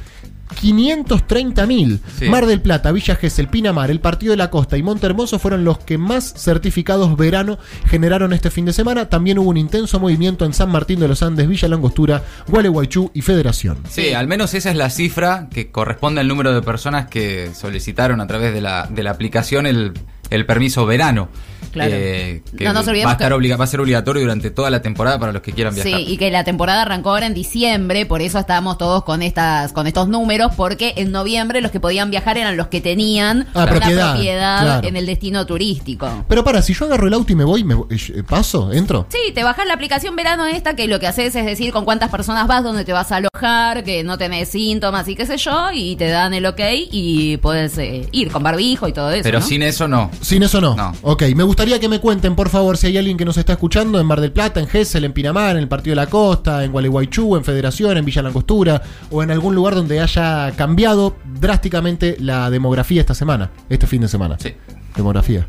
530.000. 0.48 2.28
Mar 2.30 2.46
del 2.46 2.60
Plata, 2.60 2.92
Villa 2.92 3.16
Gesell, 3.16 3.48
Pinamar, 3.48 3.90
el 3.90 4.00
Partido 4.00 4.32
de 4.32 4.36
la 4.36 4.50
Costa 4.50 4.76
y 4.76 4.82
Monte 4.82 5.06
Hermoso 5.06 5.38
fueron 5.38 5.64
los 5.64 5.78
que 5.78 5.98
más 5.98 6.34
certificados 6.36 7.16
verano 7.16 7.58
generaron 7.86 8.32
este 8.32 8.50
fin 8.50 8.64
de 8.64 8.72
semana. 8.72 9.08
También 9.08 9.38
hubo 9.38 9.50
un 9.50 9.56
intenso 9.56 10.00
movimiento 10.00 10.44
en 10.44 10.52
San 10.52 10.70
Martín 10.70 11.00
de 11.00 11.08
los 11.08 11.22
Andes, 11.22 11.48
Villa 11.48 11.68
Langostura, 11.68 12.22
Gualeguaychú 12.48 13.10
y 13.14 13.22
Federación. 13.22 13.78
Sí, 13.88 14.12
al 14.12 14.26
menos 14.26 14.54
esa 14.54 14.70
es 14.70 14.76
la 14.76 14.90
cifra 14.90 15.48
que 15.52 15.70
corresponde 15.70 16.20
al 16.20 16.28
número 16.28 16.54
de 16.54 16.62
personas 16.62 17.06
que 17.06 17.50
solicitaron 17.54 18.20
a 18.20 18.26
través 18.26 18.52
de 18.52 18.60
la, 18.60 18.86
de 18.86 19.02
la 19.02 19.10
aplicación 19.10 19.66
el, 19.66 19.92
el 20.30 20.46
permiso 20.46 20.86
verano. 20.86 21.28
Claro. 21.72 21.92
Eh, 21.94 22.42
va, 22.64 22.70
a 22.70 23.12
estar 23.12 23.32
va 23.32 23.64
a 23.64 23.66
ser 23.66 23.80
obligatorio 23.80 24.22
durante 24.22 24.50
toda 24.50 24.70
la 24.70 24.80
temporada 24.80 25.18
para 25.18 25.32
los 25.32 25.42
que 25.42 25.52
quieran 25.52 25.74
viajar. 25.74 25.92
Sí, 25.92 26.04
y 26.08 26.16
que 26.16 26.30
la 26.30 26.42
temporada 26.42 26.82
arrancó 26.82 27.10
ahora 27.10 27.26
en 27.26 27.34
diciembre, 27.34 28.06
por 28.06 28.22
eso 28.22 28.38
estábamos 28.38 28.78
todos 28.78 29.04
con 29.04 29.22
estas 29.22 29.72
con 29.72 29.86
estos 29.86 30.08
números, 30.08 30.37
porque 30.56 30.94
en 30.96 31.12
noviembre 31.12 31.60
los 31.60 31.70
que 31.70 31.80
podían 31.80 32.10
viajar 32.10 32.38
eran 32.38 32.56
los 32.56 32.68
que 32.68 32.80
tenían 32.80 33.46
ah, 33.54 33.64
una 33.64 33.66
propiedad, 33.66 34.84
en 34.84 34.96
el 34.96 35.06
destino 35.06 35.46
turístico. 35.46 36.24
Pero 36.28 36.44
para, 36.44 36.62
si 36.62 36.74
yo 36.74 36.86
agarro 36.86 37.06
el 37.06 37.14
auto 37.14 37.32
y 37.32 37.36
me 37.36 37.44
voy, 37.44 37.64
me 37.64 37.74
eh, 37.74 38.22
paso, 38.26 38.72
entro. 38.72 39.06
Sí, 39.10 39.32
te 39.34 39.44
bajas 39.44 39.66
la 39.66 39.74
aplicación 39.74 40.16
verano 40.16 40.46
esta, 40.46 40.74
que 40.74 40.88
lo 40.88 40.98
que 41.00 41.06
haces 41.06 41.34
es 41.34 41.44
decir 41.44 41.72
con 41.72 41.84
cuántas 41.84 42.10
personas 42.10 42.46
vas, 42.46 42.62
dónde 42.64 42.84
te 42.84 42.92
vas 42.92 43.12
a 43.12 43.16
alojar, 43.16 43.84
que 43.84 44.04
no 44.04 44.16
tenés 44.16 44.48
síntomas 44.48 45.06
y 45.08 45.14
qué 45.14 45.26
sé 45.26 45.36
yo, 45.36 45.70
y 45.72 45.96
te 45.96 46.08
dan 46.08 46.32
el 46.34 46.46
ok 46.46 46.60
y 46.90 47.36
puedes 47.38 47.76
eh, 47.78 48.08
ir 48.12 48.30
con 48.30 48.42
barbijo 48.42 48.88
y 48.88 48.92
todo 48.92 49.10
eso. 49.10 49.22
Pero 49.22 49.40
sin 49.40 49.62
eso 49.62 49.86
no. 49.86 50.10
Sin 50.20 50.42
eso 50.42 50.60
no. 50.60 50.74
no. 50.74 50.94
Ok, 51.02 51.22
me 51.34 51.42
gustaría 51.42 51.58
gustaría 51.58 51.80
que 51.80 51.88
me 51.88 51.98
cuenten, 51.98 52.36
por 52.36 52.50
favor, 52.50 52.76
si 52.76 52.86
hay 52.86 52.98
alguien 52.98 53.16
que 53.16 53.24
nos 53.24 53.36
está 53.36 53.54
escuchando 53.54 53.98
en 53.98 54.06
Mar 54.06 54.20
del 54.20 54.30
Plata, 54.30 54.60
en 54.60 54.68
Gessel, 54.68 55.02
en 55.02 55.12
Pinamar, 55.12 55.56
en 55.56 55.62
el 55.62 55.66
Partido 55.66 55.90
de 55.90 55.96
la 55.96 56.06
Costa, 56.06 56.62
en 56.62 56.70
Gualeguaychú, 56.70 57.34
en 57.34 57.42
Federación, 57.42 57.96
en 57.96 58.04
Villa 58.04 58.22
Langostura, 58.22 58.80
o 59.10 59.24
en 59.24 59.32
algún 59.32 59.56
lugar 59.56 59.74
donde 59.74 59.98
haya 60.00 60.27
cambiado 60.56 61.16
drásticamente 61.24 62.16
la 62.20 62.50
demografía 62.50 63.00
esta 63.00 63.14
semana, 63.14 63.50
este 63.68 63.86
fin 63.86 64.00
de 64.02 64.08
semana. 64.08 64.36
Sí. 64.38 64.54
Demografía. 64.96 65.46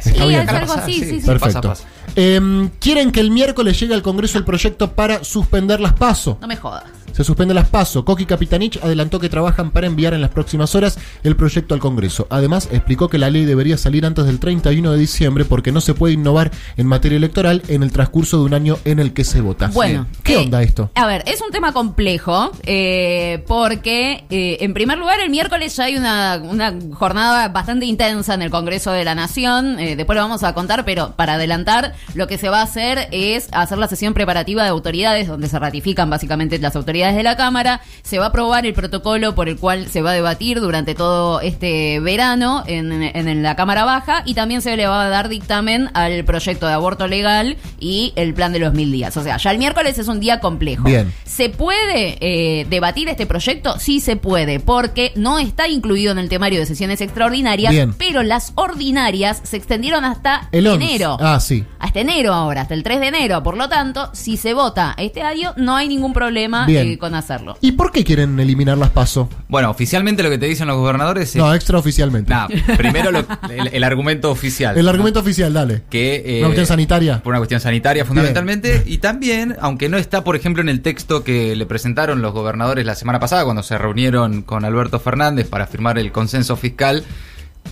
Sí, 0.00 0.12
algo 0.20 0.72
así, 0.74 0.92
sí, 0.92 1.20
sí. 1.20 1.26
Perfecto. 1.26 1.72
Em, 2.14 2.68
¿Quieren 2.78 3.10
que 3.10 3.20
el 3.20 3.30
miércoles 3.30 3.80
llegue 3.80 3.94
al 3.94 4.02
Congreso 4.02 4.36
el 4.38 4.44
proyecto 4.44 4.92
para 4.92 5.24
suspender 5.24 5.80
las 5.80 5.94
PASO? 5.94 6.38
No 6.40 6.46
me 6.46 6.56
jodas. 6.56 6.84
Se 7.16 7.24
suspende 7.24 7.54
las 7.54 7.70
pasos. 7.70 8.04
Coqui 8.04 8.26
Capitanich 8.26 8.78
adelantó 8.82 9.18
que 9.18 9.30
trabajan 9.30 9.70
para 9.70 9.86
enviar 9.86 10.12
en 10.12 10.20
las 10.20 10.28
próximas 10.28 10.74
horas 10.74 10.98
el 11.22 11.34
proyecto 11.34 11.72
al 11.72 11.80
Congreso. 11.80 12.26
Además, 12.28 12.68
explicó 12.70 13.08
que 13.08 13.16
la 13.16 13.30
ley 13.30 13.46
debería 13.46 13.78
salir 13.78 14.04
antes 14.04 14.26
del 14.26 14.38
31 14.38 14.92
de 14.92 14.98
diciembre 14.98 15.46
porque 15.46 15.72
no 15.72 15.80
se 15.80 15.94
puede 15.94 16.12
innovar 16.12 16.50
en 16.76 16.86
materia 16.86 17.16
electoral 17.16 17.62
en 17.68 17.82
el 17.82 17.90
transcurso 17.90 18.36
de 18.36 18.44
un 18.44 18.52
año 18.52 18.76
en 18.84 18.98
el 18.98 19.14
que 19.14 19.24
se 19.24 19.40
vota. 19.40 19.68
Bueno, 19.68 20.06
¿qué 20.24 20.34
eh, 20.34 20.44
onda 20.44 20.62
esto? 20.62 20.90
A 20.94 21.06
ver, 21.06 21.24
es 21.26 21.40
un 21.40 21.50
tema 21.50 21.72
complejo 21.72 22.52
eh, 22.64 23.42
porque, 23.48 24.26
eh, 24.28 24.58
en 24.60 24.74
primer 24.74 24.98
lugar, 24.98 25.18
el 25.20 25.30
miércoles 25.30 25.74
ya 25.74 25.84
hay 25.84 25.96
una, 25.96 26.36
una, 26.36 26.74
jornada 26.92 27.48
bastante 27.48 27.86
intensa 27.86 28.34
en 28.34 28.42
el 28.42 28.50
Congreso 28.50 28.92
de 28.92 29.04
la 29.04 29.14
Nación. 29.14 29.76
después 29.76 30.16
lo 30.16 30.22
vamos 30.22 30.42
a 30.42 30.52
contar, 30.52 30.84
pero 30.84 31.12
para 31.16 31.34
adelantar, 31.34 31.94
lo 32.12 32.26
que 32.26 32.36
se 32.36 32.50
va 32.50 32.60
a 32.60 32.64
hacer 32.64 33.08
es 33.10 33.48
hacer 33.52 33.78
la 33.78 33.88
sesión 33.88 34.12
preparativa 34.12 34.64
de 34.64 34.68
autoridades, 34.68 35.28
donde 35.28 35.48
se 35.48 35.58
ratifican 35.58 36.10
básicamente 36.10 36.58
las 36.58 36.76
autoridades 36.76 37.05
de 37.14 37.22
la 37.22 37.36
Cámara. 37.36 37.80
Se 38.02 38.18
va 38.18 38.26
a 38.26 38.28
aprobar 38.28 38.66
el 38.66 38.74
protocolo 38.74 39.34
por 39.34 39.48
el 39.48 39.56
cual 39.56 39.88
se 39.88 40.02
va 40.02 40.10
a 40.10 40.14
debatir 40.14 40.60
durante 40.60 40.94
todo 40.94 41.40
este 41.40 42.00
verano 42.00 42.64
en, 42.66 43.02
en 43.02 43.42
la 43.42 43.56
Cámara 43.56 43.84
Baja 43.84 44.22
y 44.24 44.34
también 44.34 44.62
se 44.62 44.76
le 44.76 44.86
va 44.86 45.04
a 45.04 45.08
dar 45.08 45.28
dictamen 45.28 45.90
al 45.94 46.24
proyecto 46.24 46.66
de 46.66 46.72
aborto 46.72 47.06
legal 47.06 47.56
y 47.78 48.12
el 48.16 48.34
plan 48.34 48.52
de 48.52 48.58
los 48.58 48.74
mil 48.74 48.90
días. 48.90 49.16
O 49.16 49.22
sea, 49.22 49.36
ya 49.36 49.50
el 49.50 49.58
miércoles 49.58 49.98
es 49.98 50.08
un 50.08 50.20
día 50.20 50.40
complejo. 50.40 50.84
Bien. 50.84 51.12
¿Se 51.24 51.48
puede 51.48 52.18
eh, 52.20 52.66
debatir 52.68 53.08
este 53.08 53.26
proyecto? 53.26 53.78
Sí 53.78 54.00
se 54.00 54.16
puede, 54.16 54.60
porque 54.60 55.12
no 55.16 55.38
está 55.38 55.68
incluido 55.68 56.12
en 56.12 56.18
el 56.18 56.28
temario 56.28 56.60
de 56.60 56.66
sesiones 56.66 57.00
extraordinarias, 57.00 57.74
pero 57.98 58.22
las 58.22 58.52
ordinarias 58.54 59.40
se 59.44 59.56
extendieron 59.56 60.04
hasta 60.04 60.48
enero. 60.52 61.16
Ah, 61.20 61.40
sí. 61.40 61.64
Hasta 61.78 62.00
enero 62.00 62.32
ahora, 62.32 62.62
hasta 62.62 62.74
el 62.74 62.82
3 62.82 63.00
de 63.00 63.06
enero. 63.08 63.42
Por 63.42 63.56
lo 63.56 63.68
tanto, 63.68 64.10
si 64.12 64.36
se 64.36 64.54
vota 64.54 64.94
este 64.96 65.22
año, 65.22 65.52
no 65.56 65.76
hay 65.76 65.88
ningún 65.88 66.12
problema 66.12 66.66
con 66.96 67.14
hacerlo. 67.14 67.58
¿Y 67.60 67.72
por 67.72 67.90
qué 67.90 68.04
quieren 68.04 68.38
eliminar 68.38 68.78
las 68.78 68.90
PASO? 68.90 69.28
Bueno, 69.48 69.70
oficialmente 69.70 70.22
lo 70.22 70.30
que 70.30 70.38
te 70.38 70.46
dicen 70.46 70.68
los 70.68 70.76
gobernadores 70.76 71.30
es... 71.30 71.36
No, 71.36 71.52
extraoficialmente. 71.52 72.32
No, 72.32 72.46
primero 72.76 73.10
el, 73.50 73.84
argumento 73.84 74.30
oficial. 74.30 74.78
El 74.78 74.88
argumento 74.88 75.20
oficial, 75.20 75.52
dale. 75.52 75.82
Que, 75.90 76.22
eh, 76.24 76.38
una 76.38 76.48
cuestión 76.48 76.66
sanitaria. 76.66 77.22
Por 77.22 77.32
una 77.32 77.38
cuestión 77.38 77.60
sanitaria 77.60 78.04
fundamentalmente. 78.04 78.84
Y 78.86 78.98
también, 78.98 79.56
aunque 79.60 79.88
no 79.88 79.96
está, 79.96 80.22
por 80.24 80.36
ejemplo, 80.36 80.62
en 80.62 80.68
el 80.68 80.80
texto 80.80 81.24
que 81.24 81.56
le 81.56 81.66
presentaron 81.66 82.22
los 82.22 82.32
gobernadores 82.32 82.86
la 82.86 82.94
semana 82.94 83.18
pasada, 83.18 83.44
cuando 83.44 83.62
se 83.62 83.76
reunieron 83.78 84.42
con 84.42 84.64
Alberto 84.64 85.00
Fernández 85.00 85.48
para 85.48 85.66
firmar 85.66 85.98
el 85.98 86.12
consenso 86.12 86.56
fiscal, 86.56 87.04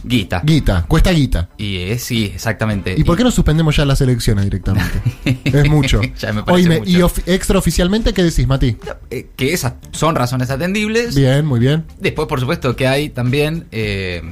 Guita. 0.02 0.42
Guita, 0.44 0.84
cuesta 0.86 1.10
guita. 1.10 1.48
Y 1.56 1.96
sí, 1.98 2.32
exactamente. 2.34 2.94
¿Y 2.96 3.04
por 3.04 3.16
qué 3.16 3.24
no 3.24 3.30
suspendemos 3.30 3.76
ya 3.76 3.84
las 3.84 4.00
elecciones 4.00 4.44
directamente? 4.44 5.00
es 5.44 5.68
mucho. 5.68 6.00
ya 6.18 6.32
me 6.32 6.42
parece 6.42 6.82
¿Y 6.86 7.00
extraoficialmente 7.26 8.12
qué 8.12 8.22
decís, 8.22 8.46
Mati? 8.46 8.76
Eh, 9.10 9.28
que 9.36 9.52
esas 9.52 9.74
son 9.92 10.14
razones 10.14 10.50
atendibles. 10.50 11.14
Bien, 11.14 11.44
muy 11.46 11.60
bien. 11.60 11.84
Después, 11.98 12.28
por 12.28 12.40
supuesto, 12.40 12.74
que 12.76 12.86
hay 12.86 13.10
también... 13.10 13.66
Eh, 13.70 14.22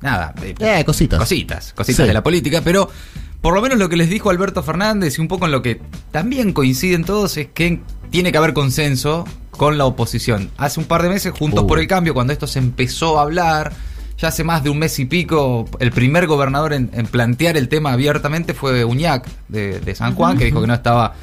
nada. 0.00 0.34
Eh, 0.42 0.84
cositas. 0.84 1.18
Cositas, 1.18 1.72
cositas 1.72 2.06
de 2.06 2.12
la 2.12 2.22
política, 2.22 2.60
pero 2.62 2.90
por 3.40 3.54
lo 3.54 3.62
menos 3.62 3.78
lo 3.78 3.88
que 3.88 3.96
les 3.96 4.08
dijo 4.08 4.30
Alberto 4.30 4.62
Fernández 4.62 5.18
y 5.18 5.20
un 5.20 5.28
poco 5.28 5.46
en 5.46 5.52
lo 5.52 5.62
que 5.62 5.80
también 6.10 6.52
coinciden 6.52 7.04
todos 7.04 7.36
es 7.36 7.48
que 7.48 7.80
tiene 8.10 8.30
que 8.30 8.38
haber 8.38 8.52
consenso 8.52 9.24
con 9.50 9.78
la 9.78 9.84
oposición. 9.84 10.50
Hace 10.56 10.80
un 10.80 10.86
par 10.86 11.02
de 11.02 11.08
meses, 11.08 11.32
Juntos 11.36 11.64
por 11.64 11.78
uh. 11.78 11.80
el 11.80 11.86
Cambio, 11.86 12.14
cuando 12.14 12.32
esto 12.32 12.46
se 12.46 12.58
empezó 12.58 13.18
a 13.18 13.22
hablar, 13.22 13.72
ya 14.18 14.28
hace 14.28 14.44
más 14.44 14.62
de 14.62 14.70
un 14.70 14.78
mes 14.78 14.98
y 14.98 15.04
pico, 15.04 15.68
el 15.78 15.90
primer 15.90 16.26
gobernador 16.26 16.72
en, 16.72 16.88
plantear 17.10 17.56
el 17.56 17.68
tema 17.68 17.92
abiertamente 17.92 18.54
fue 18.54 18.84
Uñac 18.84 19.26
de, 19.48 19.94
San 19.94 20.14
Juan, 20.14 20.38
que 20.38 20.44
dijo 20.44 20.60
que 20.60 20.66
no 20.66 20.74
estaba 20.74 21.14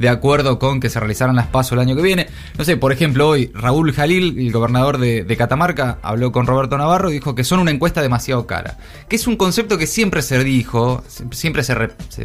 de 0.00 0.08
acuerdo 0.08 0.58
con 0.58 0.80
que 0.80 0.88
se 0.88 0.98
realizaran 0.98 1.36
las 1.36 1.48
pasos 1.48 1.72
el 1.72 1.80
año 1.80 1.94
que 1.94 2.00
viene. 2.00 2.26
No 2.56 2.64
sé, 2.64 2.78
por 2.78 2.90
ejemplo, 2.90 3.28
hoy 3.28 3.50
Raúl 3.54 3.92
Jalil, 3.92 4.38
el 4.38 4.50
gobernador 4.50 4.96
de, 4.96 5.36
Catamarca, 5.36 5.98
habló 6.00 6.32
con 6.32 6.46
Roberto 6.46 6.78
Navarro 6.78 7.10
y 7.10 7.14
dijo 7.14 7.34
que 7.34 7.44
son 7.44 7.60
una 7.60 7.70
encuesta 7.70 8.00
demasiado 8.00 8.46
cara. 8.46 8.78
Que 9.08 9.16
es 9.16 9.26
un 9.26 9.36
concepto 9.36 9.76
que 9.76 9.86
siempre 9.86 10.22
se 10.22 10.42
dijo, 10.42 11.04
siempre 11.32 11.62
se, 11.62 11.76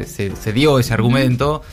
se 0.06 0.54
dio 0.54 0.80
ese 0.80 0.94
argumento. 0.94 1.64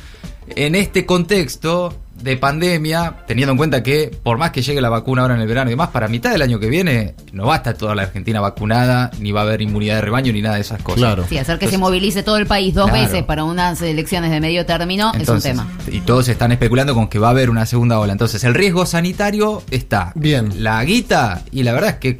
En 0.48 0.74
este 0.74 1.06
contexto, 1.06 1.94
de 2.22 2.36
pandemia, 2.36 3.16
teniendo 3.26 3.52
en 3.52 3.58
cuenta 3.58 3.82
que 3.82 4.16
por 4.22 4.38
más 4.38 4.50
que 4.50 4.62
llegue 4.62 4.80
la 4.80 4.88
vacuna 4.88 5.22
ahora 5.22 5.34
en 5.34 5.40
el 5.40 5.48
verano 5.48 5.70
y 5.70 5.72
demás, 5.72 5.88
para 5.88 6.08
mitad 6.08 6.30
del 6.30 6.42
año 6.42 6.58
que 6.58 6.68
viene 6.68 7.14
no 7.32 7.46
va 7.46 7.54
a 7.54 7.56
estar 7.58 7.74
toda 7.74 7.94
la 7.94 8.02
Argentina 8.02 8.40
vacunada, 8.40 9.10
ni 9.18 9.32
va 9.32 9.40
a 9.40 9.42
haber 9.44 9.62
inmunidad 9.62 9.96
de 9.96 10.00
rebaño, 10.02 10.32
ni 10.32 10.42
nada 10.42 10.56
de 10.56 10.60
esas 10.60 10.82
cosas. 10.82 11.00
Claro. 11.00 11.26
Sí, 11.28 11.38
hacer 11.38 11.58
que 11.58 11.68
se 11.68 11.78
movilice 11.78 12.22
todo 12.22 12.36
el 12.36 12.46
país 12.46 12.74
dos 12.74 12.90
veces 12.92 13.22
para 13.24 13.44
unas 13.44 13.80
elecciones 13.82 14.30
de 14.30 14.40
medio 14.40 14.66
término 14.66 15.12
es 15.18 15.28
un 15.28 15.40
tema. 15.40 15.68
Y 15.90 16.00
todos 16.00 16.28
están 16.28 16.52
especulando 16.52 16.94
con 16.94 17.08
que 17.08 17.18
va 17.18 17.28
a 17.28 17.30
haber 17.30 17.50
una 17.50 17.66
segunda 17.66 17.98
ola. 17.98 18.12
Entonces, 18.12 18.44
el 18.44 18.54
riesgo 18.54 18.86
sanitario 18.86 19.62
está. 19.70 20.12
Bien. 20.14 20.62
La 20.62 20.82
guita, 20.84 21.42
y 21.50 21.62
la 21.62 21.72
verdad 21.72 21.90
es 21.90 21.96
que 21.96 22.18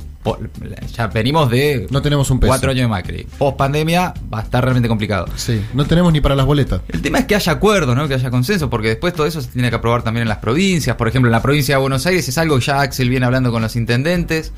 ya 0.96 1.06
venimos 1.08 1.50
de 1.50 1.86
no 1.90 2.00
tenemos 2.00 2.30
un 2.30 2.38
cuatro 2.38 2.70
años 2.70 2.82
de 2.82 2.88
Macri. 2.88 3.26
Post 3.38 3.56
pandemia 3.56 4.14
va 4.32 4.40
a 4.40 4.42
estar 4.42 4.62
realmente 4.62 4.88
complicado. 4.88 5.26
Sí, 5.36 5.64
no 5.74 5.84
tenemos 5.84 6.12
ni 6.12 6.20
para 6.20 6.36
las 6.36 6.46
boletas. 6.46 6.82
El 6.88 7.02
tema 7.02 7.18
es 7.18 7.24
que 7.26 7.34
haya 7.34 7.52
acuerdo, 7.52 7.94
¿no? 7.94 8.06
Que 8.08 8.14
haya 8.14 8.30
consenso, 8.30 8.70
porque 8.70 8.88
después 8.88 9.14
todo 9.14 9.26
eso 9.26 9.40
se 9.40 9.48
tiene 9.48 9.70
que 9.70 9.76
aprobar 9.76 10.02
también 10.02 10.22
en 10.22 10.28
las 10.28 10.38
provincias. 10.38 10.96
Por 10.96 11.08
ejemplo, 11.08 11.28
en 11.28 11.32
la 11.32 11.42
provincia 11.42 11.76
de 11.76 11.80
Buenos 11.80 12.06
Aires 12.06 12.28
es 12.28 12.38
algo 12.38 12.58
que 12.58 12.64
ya 12.64 12.80
Axel 12.80 13.08
viene 13.08 13.26
hablando 13.26 13.50
con 13.50 13.62
los 13.62 13.74
intendentes. 13.76 14.52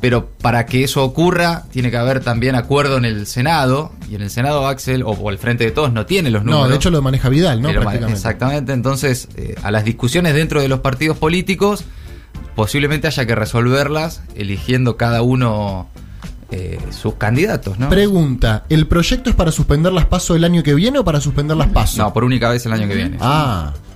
Pero 0.00 0.28
para 0.28 0.64
que 0.66 0.84
eso 0.84 1.02
ocurra, 1.02 1.64
tiene 1.72 1.90
que 1.90 1.96
haber 1.96 2.20
también 2.20 2.54
acuerdo 2.54 2.98
en 2.98 3.04
el 3.04 3.26
Senado. 3.26 3.90
Y 4.08 4.14
en 4.14 4.22
el 4.22 4.30
Senado, 4.30 4.68
Axel, 4.68 5.02
o, 5.04 5.30
el 5.30 5.38
Frente 5.38 5.64
de 5.64 5.72
Todos, 5.72 5.92
no 5.92 6.06
tiene 6.06 6.30
los 6.30 6.44
números. 6.44 6.66
No, 6.66 6.70
de 6.70 6.76
hecho 6.76 6.90
lo 6.90 7.02
maneja 7.02 7.28
Vidal, 7.28 7.60
¿no? 7.60 7.70
Exactamente. 7.70 8.72
Entonces, 8.72 9.28
eh, 9.36 9.56
a 9.60 9.72
las 9.72 9.84
discusiones 9.84 10.34
dentro 10.34 10.62
de 10.62 10.68
los 10.68 10.80
partidos 10.80 11.18
políticos 11.18 11.84
posiblemente 12.58 13.06
haya 13.06 13.24
que 13.24 13.36
resolverlas 13.36 14.20
eligiendo 14.34 14.96
cada 14.96 15.22
uno 15.22 15.86
eh, 16.50 16.80
sus 16.90 17.14
candidatos, 17.14 17.78
¿no? 17.78 17.88
Pregunta, 17.88 18.64
¿el 18.68 18.88
proyecto 18.88 19.30
es 19.30 19.36
para 19.36 19.52
suspender 19.52 19.92
las 19.92 20.06
pasos 20.06 20.36
el 20.36 20.42
año 20.42 20.64
que 20.64 20.74
viene 20.74 20.98
o 20.98 21.04
para 21.04 21.20
suspender 21.20 21.56
las 21.56 21.68
pasos? 21.68 21.98
No, 21.98 22.12
por 22.12 22.24
única 22.24 22.48
vez 22.48 22.66
el 22.66 22.72
año 22.72 22.88
que 22.88 22.96
viene. 22.96 23.16
Ah. 23.20 23.74
Sí, 23.74 23.87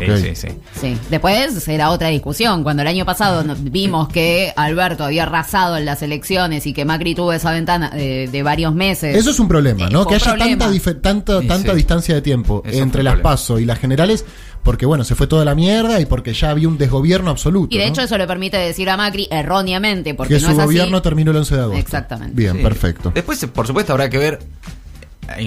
sí, 0.00 0.34
sí, 0.34 0.48
sí. 0.80 0.98
Después 1.10 1.54
será 1.54 1.90
otra 1.90 2.08
discusión. 2.08 2.62
Cuando 2.62 2.82
el 2.82 2.88
año 2.88 3.04
pasado 3.04 3.44
vimos 3.60 4.08
que 4.08 4.52
Alberto 4.56 5.04
había 5.04 5.24
arrasado 5.24 5.76
en 5.76 5.84
las 5.84 6.02
elecciones 6.02 6.66
y 6.66 6.72
que 6.72 6.84
Macri 6.84 7.14
tuvo 7.14 7.32
esa 7.32 7.52
ventana 7.52 7.90
de, 7.90 8.42
varios 8.42 8.74
meses. 8.74 9.16
Eso 9.16 9.30
es 9.30 9.40
un 9.40 9.48
problema, 9.48 9.88
¿no? 9.88 10.06
que 10.06 10.14
haya 10.14 10.36
tanta, 10.36 10.70
tanta, 11.00 11.42
tanta 11.42 11.74
distancia 11.74 12.14
de 12.14 12.22
tiempo 12.22 12.62
entre 12.64 13.02
las 13.02 13.20
PASO 13.20 13.58
y 13.58 13.64
las 13.64 13.78
generales 13.78 14.24
porque 14.66 14.84
bueno, 14.84 15.04
se 15.04 15.14
fue 15.14 15.28
toda 15.28 15.44
la 15.44 15.54
mierda 15.54 16.00
y 16.00 16.06
porque 16.06 16.34
ya 16.34 16.50
había 16.50 16.66
un 16.66 16.76
desgobierno 16.76 17.30
absoluto. 17.30 17.72
Y 17.72 17.78
de 17.78 17.86
hecho 17.86 18.02
eso 18.02 18.18
le 18.18 18.26
permite 18.26 18.56
decir 18.56 18.90
a 18.90 18.96
Macri 18.96 19.28
erróneamente, 19.30 20.12
porque 20.14 20.34
que 20.34 20.40
su 20.40 20.56
gobierno 20.56 21.00
terminó 21.02 21.30
el 21.30 21.36
11 21.36 21.54
de 21.54 21.60
agosto. 21.60 21.78
Exactamente. 21.78 22.34
Bien, 22.34 22.60
perfecto. 22.60 23.12
Después, 23.14 23.46
por 23.46 23.68
supuesto, 23.68 23.92
habrá 23.92 24.10
que 24.10 24.18
ver 24.18 24.40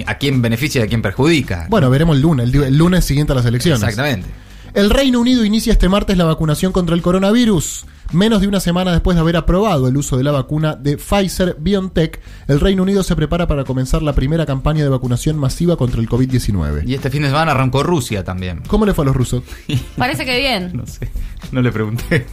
a 0.06 0.14
quién 0.18 0.42
beneficia 0.42 0.80
y 0.80 0.84
a 0.84 0.86
quién 0.86 1.02
perjudica. 1.02 1.66
Bueno, 1.68 1.90
veremos 1.90 2.16
el 2.16 2.22
lunes, 2.22 2.52
el, 2.52 2.76
lunes 2.76 3.04
siguiente 3.04 3.32
a 3.32 3.36
las 3.36 3.46
elecciones. 3.46 3.82
Exactamente. 3.82 4.28
El 4.74 4.90
Reino 4.90 5.20
Unido 5.20 5.44
inicia 5.44 5.72
este 5.72 5.88
martes 5.88 6.16
la 6.16 6.24
vacunación 6.24 6.72
contra 6.72 6.94
el 6.94 7.02
coronavirus. 7.02 7.86
Menos 8.12 8.40
de 8.40 8.48
una 8.48 8.58
semana 8.58 8.90
después 8.90 9.14
de 9.14 9.20
haber 9.20 9.36
aprobado 9.36 9.86
el 9.86 9.96
uso 9.96 10.16
de 10.16 10.24
la 10.24 10.32
vacuna 10.32 10.74
de 10.74 10.96
Pfizer 10.96 11.56
BioNTech, 11.60 12.20
el 12.48 12.58
Reino 12.58 12.82
Unido 12.82 13.04
se 13.04 13.14
prepara 13.14 13.46
para 13.46 13.62
comenzar 13.62 14.02
la 14.02 14.14
primera 14.14 14.46
campaña 14.46 14.82
de 14.82 14.88
vacunación 14.88 15.38
masiva 15.38 15.76
contra 15.76 16.00
el 16.00 16.08
COVID-19. 16.08 16.88
Y 16.88 16.94
este 16.94 17.08
fin 17.08 17.22
de 17.22 17.28
semana 17.28 17.52
arrancó 17.52 17.84
Rusia 17.84 18.24
también. 18.24 18.62
¿Cómo 18.66 18.84
le 18.84 18.94
fue 18.94 19.04
a 19.04 19.06
los 19.06 19.14
rusos? 19.14 19.44
Parece 19.96 20.24
que 20.24 20.36
bien. 20.38 20.72
No 20.74 20.88
sé, 20.88 21.08
no 21.52 21.62
le 21.62 21.70
pregunté. 21.70 22.26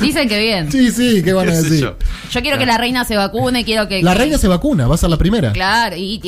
Dicen 0.00 0.30
que 0.30 0.40
bien. 0.40 0.72
Sí, 0.72 0.90
sí, 0.90 1.22
¿qué 1.22 1.34
van 1.34 1.50
a 1.50 1.52
decir? 1.52 1.80
Yo? 2.30 2.40
quiero 2.40 2.56
que 2.56 2.64
la 2.64 2.78
reina 2.78 3.04
se 3.04 3.14
vacune, 3.14 3.66
quiero 3.66 3.88
que... 3.88 4.02
La 4.02 4.14
reina 4.14 4.38
se 4.38 4.48
vacuna, 4.48 4.86
va 4.86 4.94
a 4.94 4.98
ser 4.98 5.10
la 5.10 5.18
primera. 5.18 5.52
Claro, 5.52 5.94
y 5.96 6.18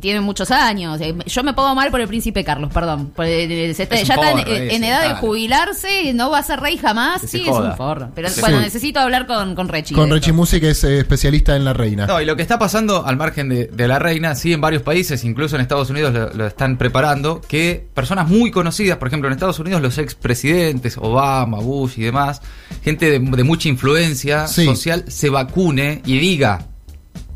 tiene, 0.00 0.20
muchos 0.20 0.50
años. 0.50 1.00
Eh, 1.00 1.14
yo 1.26 1.44
me 1.44 1.54
pongo 1.54 1.76
mal 1.76 1.92
por 1.92 2.00
el 2.00 2.08
príncipe 2.08 2.42
Carlos, 2.42 2.72
perdón. 2.72 3.12
Eh, 3.18 3.72
ya 3.76 3.84
está 3.84 4.00
en, 4.00 4.82
edad 4.82 5.08
de 5.08 5.14
jubilarse, 5.14 6.12
no 6.12 6.30
va 6.30 6.38
a 6.38 6.42
ser 6.42 6.58
rey 6.58 6.76
jamás. 6.76 7.22
Sí, 7.22 7.42
es 7.46 7.54
un 7.54 7.76
forro. 7.76 8.10
Pero 8.16 8.30
bueno, 8.40 8.60
necesito 8.60 8.98
hablar 8.98 9.26
con, 9.26 9.54
con 9.54 9.68
Rechi. 9.68 9.94
Con 9.94 10.10
Rechi 10.10 10.32
Musi, 10.32 10.58
que 10.58 10.70
es 10.70 10.82
eh, 10.84 11.00
especialista 11.00 11.54
en 11.54 11.66
la 11.66 11.74
reina. 11.74 12.06
No, 12.06 12.18
y 12.18 12.24
lo 12.24 12.34
que 12.34 12.40
está 12.40 12.58
pasando 12.58 13.04
al 13.04 13.18
margen 13.18 13.50
de, 13.50 13.88
la 13.88 13.98
reina, 13.98 14.34
sí, 14.34 14.54
en 14.54 14.60
varios 14.62 14.82
países, 14.82 15.22
incluso 15.22 15.54
en 15.54 15.60
Estados 15.60 15.90
Unidos 15.90 16.34
lo, 16.34 16.46
están 16.46 16.78
preparando, 16.78 17.42
que 17.42 17.86
personas 17.92 18.26
muy 18.26 18.50
conocidas, 18.50 18.96
por 18.96 19.08
ejemplo, 19.08 19.28
en 19.28 19.34
Estados 19.34 19.58
Unidos 19.58 19.82
los 19.82 19.98
expresidentes, 19.98 20.96
Obama, 20.96 21.58
Bush 21.58 21.98
y 21.98 22.04
demás, 22.04 22.40
gente 22.82 23.10
de, 23.10 23.20
mucha 23.20 23.68
influencia 23.68 24.48
social, 24.48 25.04
se 25.08 25.28
vacune 25.28 26.00
y 26.06 26.18
diga 26.18 26.64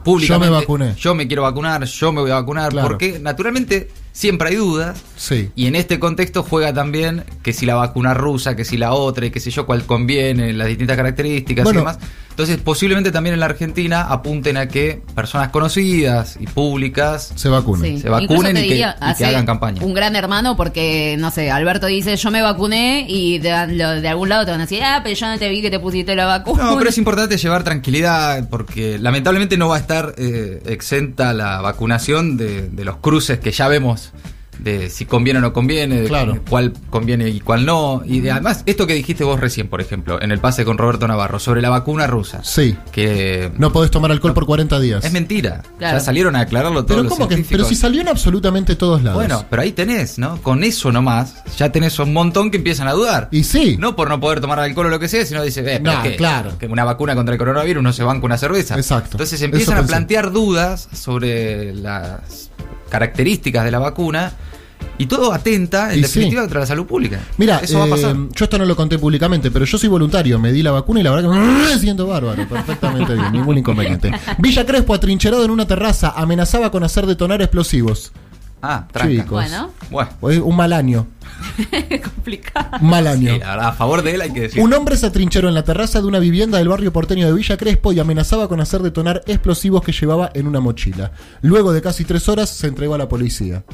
públicamente. 0.02 0.46
Yo 0.46 0.50
me 0.50 0.60
vacuné. 0.60 0.94
Yo 0.96 1.14
me 1.14 1.26
quiero 1.26 1.42
vacunar, 1.42 1.84
yo 1.84 2.10
me 2.10 2.22
voy 2.22 2.30
a 2.30 2.37
vacunar, 2.37 2.72
porque 2.72 3.18
naturalmente 3.20 3.90
siempre 4.12 4.50
hay 4.50 4.57
dudas. 4.57 5.00
Sí. 5.17 5.50
Y 5.55 5.67
en 5.67 5.76
este 5.76 5.99
contexto 5.99 6.43
juega 6.43 6.73
también 6.73 7.25
que 7.43 7.52
si 7.52 7.67
la 7.67 7.75
vacuna 7.75 8.14
rusa, 8.14 8.57
que 8.57 8.64
si 8.64 8.76
la 8.76 8.93
otra, 8.93 9.26
y 9.26 9.31
qué 9.31 9.40
sé 9.40 9.50
yo, 9.50 9.67
cuál 9.67 9.85
conviene, 9.85 10.52
las 10.52 10.69
distintas 10.69 10.97
características 10.97 11.69
y 11.69 11.76
demás. 11.76 11.99
Entonces, 12.40 12.64
posiblemente 12.64 13.12
también 13.12 13.35
en 13.35 13.40
la 13.40 13.47
Argentina 13.47 14.00
apunten 14.00 14.56
a 14.56 14.66
que 14.66 15.02
personas 15.14 15.50
conocidas 15.50 16.38
y 16.40 16.47
públicas 16.47 17.35
se 17.35 17.50
vacunen. 17.50 18.00
Se 18.00 18.09
vacunen 18.09 18.56
y, 18.56 18.66
que, 18.66 18.85
hagan 18.85 19.44
campaña. 19.44 19.82
Un 19.85 19.92
gran 19.92 20.16
hermano, 20.16 20.56
porque, 20.56 21.16
no 21.18 21.30
sé, 21.30 21.50
Alberto 21.50 21.87
dice, 21.87 22.16
yo 22.16 22.30
me 22.30 22.40
vacuné 22.40 23.04
y 23.06 23.40
de, 23.40 23.52
algún 23.52 24.30
lado 24.30 24.47
te 24.47 24.52
van 24.52 24.61
a 24.61 24.64
decir, 24.64 24.82
ah, 24.82 25.00
pero 25.04 25.14
yo 25.14 25.26
no 25.26 25.38
te 25.38 25.50
vi 25.50 25.61
que 25.61 25.70
te 25.70 25.78
pusiste 25.78 26.16
la 26.16 26.25
vacuna. 26.25 26.64
No, 26.64 26.78
pero 26.78 26.88
es 26.88 26.97
importante 26.99 27.37
llevar 27.37 27.62
tranquilidad 27.62 28.49
porque 28.49 28.99
lamentablemente 28.99 29.59
no 29.59 29.68
va 29.68 29.76
a 29.76 29.80
estar 29.80 30.14
eh, 30.16 30.62
exenta 30.64 31.35
la 31.35 31.61
vacunación 31.61 32.38
de, 32.38 32.70
de 32.70 32.85
los 32.87 32.97
cruces 32.97 33.38
que 33.38 33.52
ya 33.52 33.68
vemos 33.68 34.14
de 34.62 34.90
si 34.90 35.07
conviene 35.07 35.38
o 35.38 35.43
no 35.43 35.52
conviene, 35.52 36.02
de 36.02 36.40
cuál 36.49 36.73
conviene 36.90 37.29
y 37.29 37.40
cuál 37.40 37.67
no. 37.67 38.02
Y 38.05 38.26
además, 38.29 38.62
esto 38.67 38.87
que 38.87 38.95
dijiste 38.95 39.25
vos 39.25 39.40
recién, 39.40 39.69
por 39.69 39.81
ejemplo, 39.81 40.21
en 40.21 40.31
el 40.31 40.38
pase 40.38 40.64
con 40.64 40.79
Roberto 40.79 41.07
Navarro, 41.09 41.38
sobre 41.38 41.61
la 41.62 41.71
vacuna 41.71 42.07
rusa. 42.07 42.43
Sí. 42.45 42.76
Que 42.93 43.50
no 43.59 43.73
podés 43.73 43.90
tomar 43.90 44.11
alcohol 44.11 44.35
por 44.35 44.47
40 44.47 44.81
días. 44.81 45.05
Es 45.05 45.12
mentira. 45.12 45.62
Ya 45.81 45.99
salieron 46.00 46.37
a 46.37 46.40
aclararlo 46.40 46.85
todo. 46.85 46.99
Pero, 46.99 47.09
¿cómo 47.09 47.29
que, 47.29 47.45
pero 47.49 47.64
si 47.64 47.75
salió 47.75 48.00
en 48.00 48.09
absolutamente 48.09 48.76
todos 48.76 49.02
lados. 49.02 49.17
Bueno, 49.19 49.45
pero 49.49 49.62
ahí 49.62 49.73
tenés, 49.73 50.19
¿no? 50.19 50.40
Con 50.43 50.64
eso 50.64 50.93
nomás, 50.93 51.35
ya 51.57 51.71
tenés 51.73 51.99
un 51.99 52.12
montón 52.12 52.50
que 52.50 52.59
empiezan 52.59 52.88
a 52.88 52.93
dudar. 52.93 53.29
Y 53.31 53.45
sí. 53.45 53.76
No 53.79 53.97
por 53.97 54.09
no 54.09 54.21
poder 54.21 54.40
tomar 54.40 54.59
alcohol 54.59 54.87
o 54.87 54.90
lo 54.90 54.99
que 54.99 55.09
sea, 55.09 55.25
sino 55.25 55.43
dice, 55.43 55.61
eh, 55.76 55.81
no, 55.81 55.93
claro. 56.17 56.59
que 56.59 56.67
una 56.67 56.85
vacuna 56.85 57.14
contra 57.14 57.35
el 57.35 57.38
coronavirus 57.38 57.83
no 57.83 57.93
se 57.93 58.02
banca 58.02 58.26
una 58.26 58.38
cerveza. 58.38 58.76
Exacto. 58.76 59.12
Entonces 59.12 59.40
empiezan 59.43 59.79
a 59.79 59.83
plantear 59.83 60.31
dudas 60.33 60.88
sobre 60.93 61.75
las 61.75 62.50
características 62.90 63.64
de 63.64 63.70
la 63.70 63.78
vacuna 63.78 64.32
y 64.99 65.06
todo 65.06 65.32
atenta, 65.32 65.94
en 65.94 66.02
definitiva, 66.02 66.42
contra 66.42 66.61
la 66.61 66.66
salud 66.66 66.85
pública. 66.85 67.20
Mira, 67.38 67.59
eso 67.59 67.78
va 67.78 67.87
a 67.87 67.88
pasar. 67.88 68.14
Eh, 68.14 68.28
yo 68.35 68.44
esto 68.44 68.59
no 68.59 68.66
lo 68.66 68.76
conté 68.76 68.99
públicamente, 68.99 69.50
pero 69.50 69.64
yo 69.64 69.78
soy 69.78 69.88
voluntario, 69.88 70.38
me 70.38 70.52
di 70.52 70.62
la 70.62 70.73
vacuna 70.73 71.00
y 71.00 71.02
la 71.02 71.11
verdad 71.11 71.30
que 71.30 71.38
me 71.38 71.78
siento 71.78 72.06
bárbaro, 72.06 72.47
perfectamente 72.47 73.14
bien, 73.14 73.32
ningún 73.32 73.56
inconveniente. 73.56 74.12
Villa 74.38 74.66
Crespo, 74.66 74.92
atrincherado 74.92 75.42
en 75.44 75.50
una 75.50 75.66
terraza, 75.66 76.12
amenazaba 76.14 76.70
con 76.70 76.85
hacer 76.85 77.06
detonar 77.06 77.40
explosivos. 77.40 78.12
Ah, 78.62 78.87
tranca. 78.93 79.25
Bueno. 79.31 79.71
bueno. 80.21 80.45
Un 80.45 80.57
mal 80.57 80.73
año. 80.73 81.07
Complicado. 82.14 82.79
Mal 82.81 83.07
año. 83.07 83.38
a 83.43 83.73
favor 83.73 84.02
de 84.02 84.14
él 84.14 84.21
hay 84.21 84.33
que 84.33 84.40
decir. 84.43 84.62
Un 84.62 84.73
hombre 84.75 84.97
se 84.97 85.07
atrincheró 85.07 85.49
en 85.49 85.55
la 85.55 85.64
terraza 85.64 86.00
de 86.00 86.07
una 86.07 86.19
vivienda 86.19 86.59
del 86.59 86.69
barrio 86.69 86.93
porteño 86.93 87.26
de 87.26 87.33
Villa 87.33 87.57
Crespo 87.57 87.93
y 87.93 88.00
amenazaba 88.00 88.49
con 88.49 88.61
hacer 88.61 88.83
detonar 88.83 89.23
explosivos 89.26 89.83
que 89.83 89.93
llevaba 89.93 90.31
en 90.35 90.47
una 90.47 90.61
mochila. 90.61 91.12
Luego 91.43 91.73
de 91.73 91.81
casi 91.81 92.05
tres 92.05 92.29
horas 92.29 92.50
se 92.50 92.67
entregó 92.67 92.95
a 92.95 92.99
la 92.99 93.09
policía. 93.09 93.64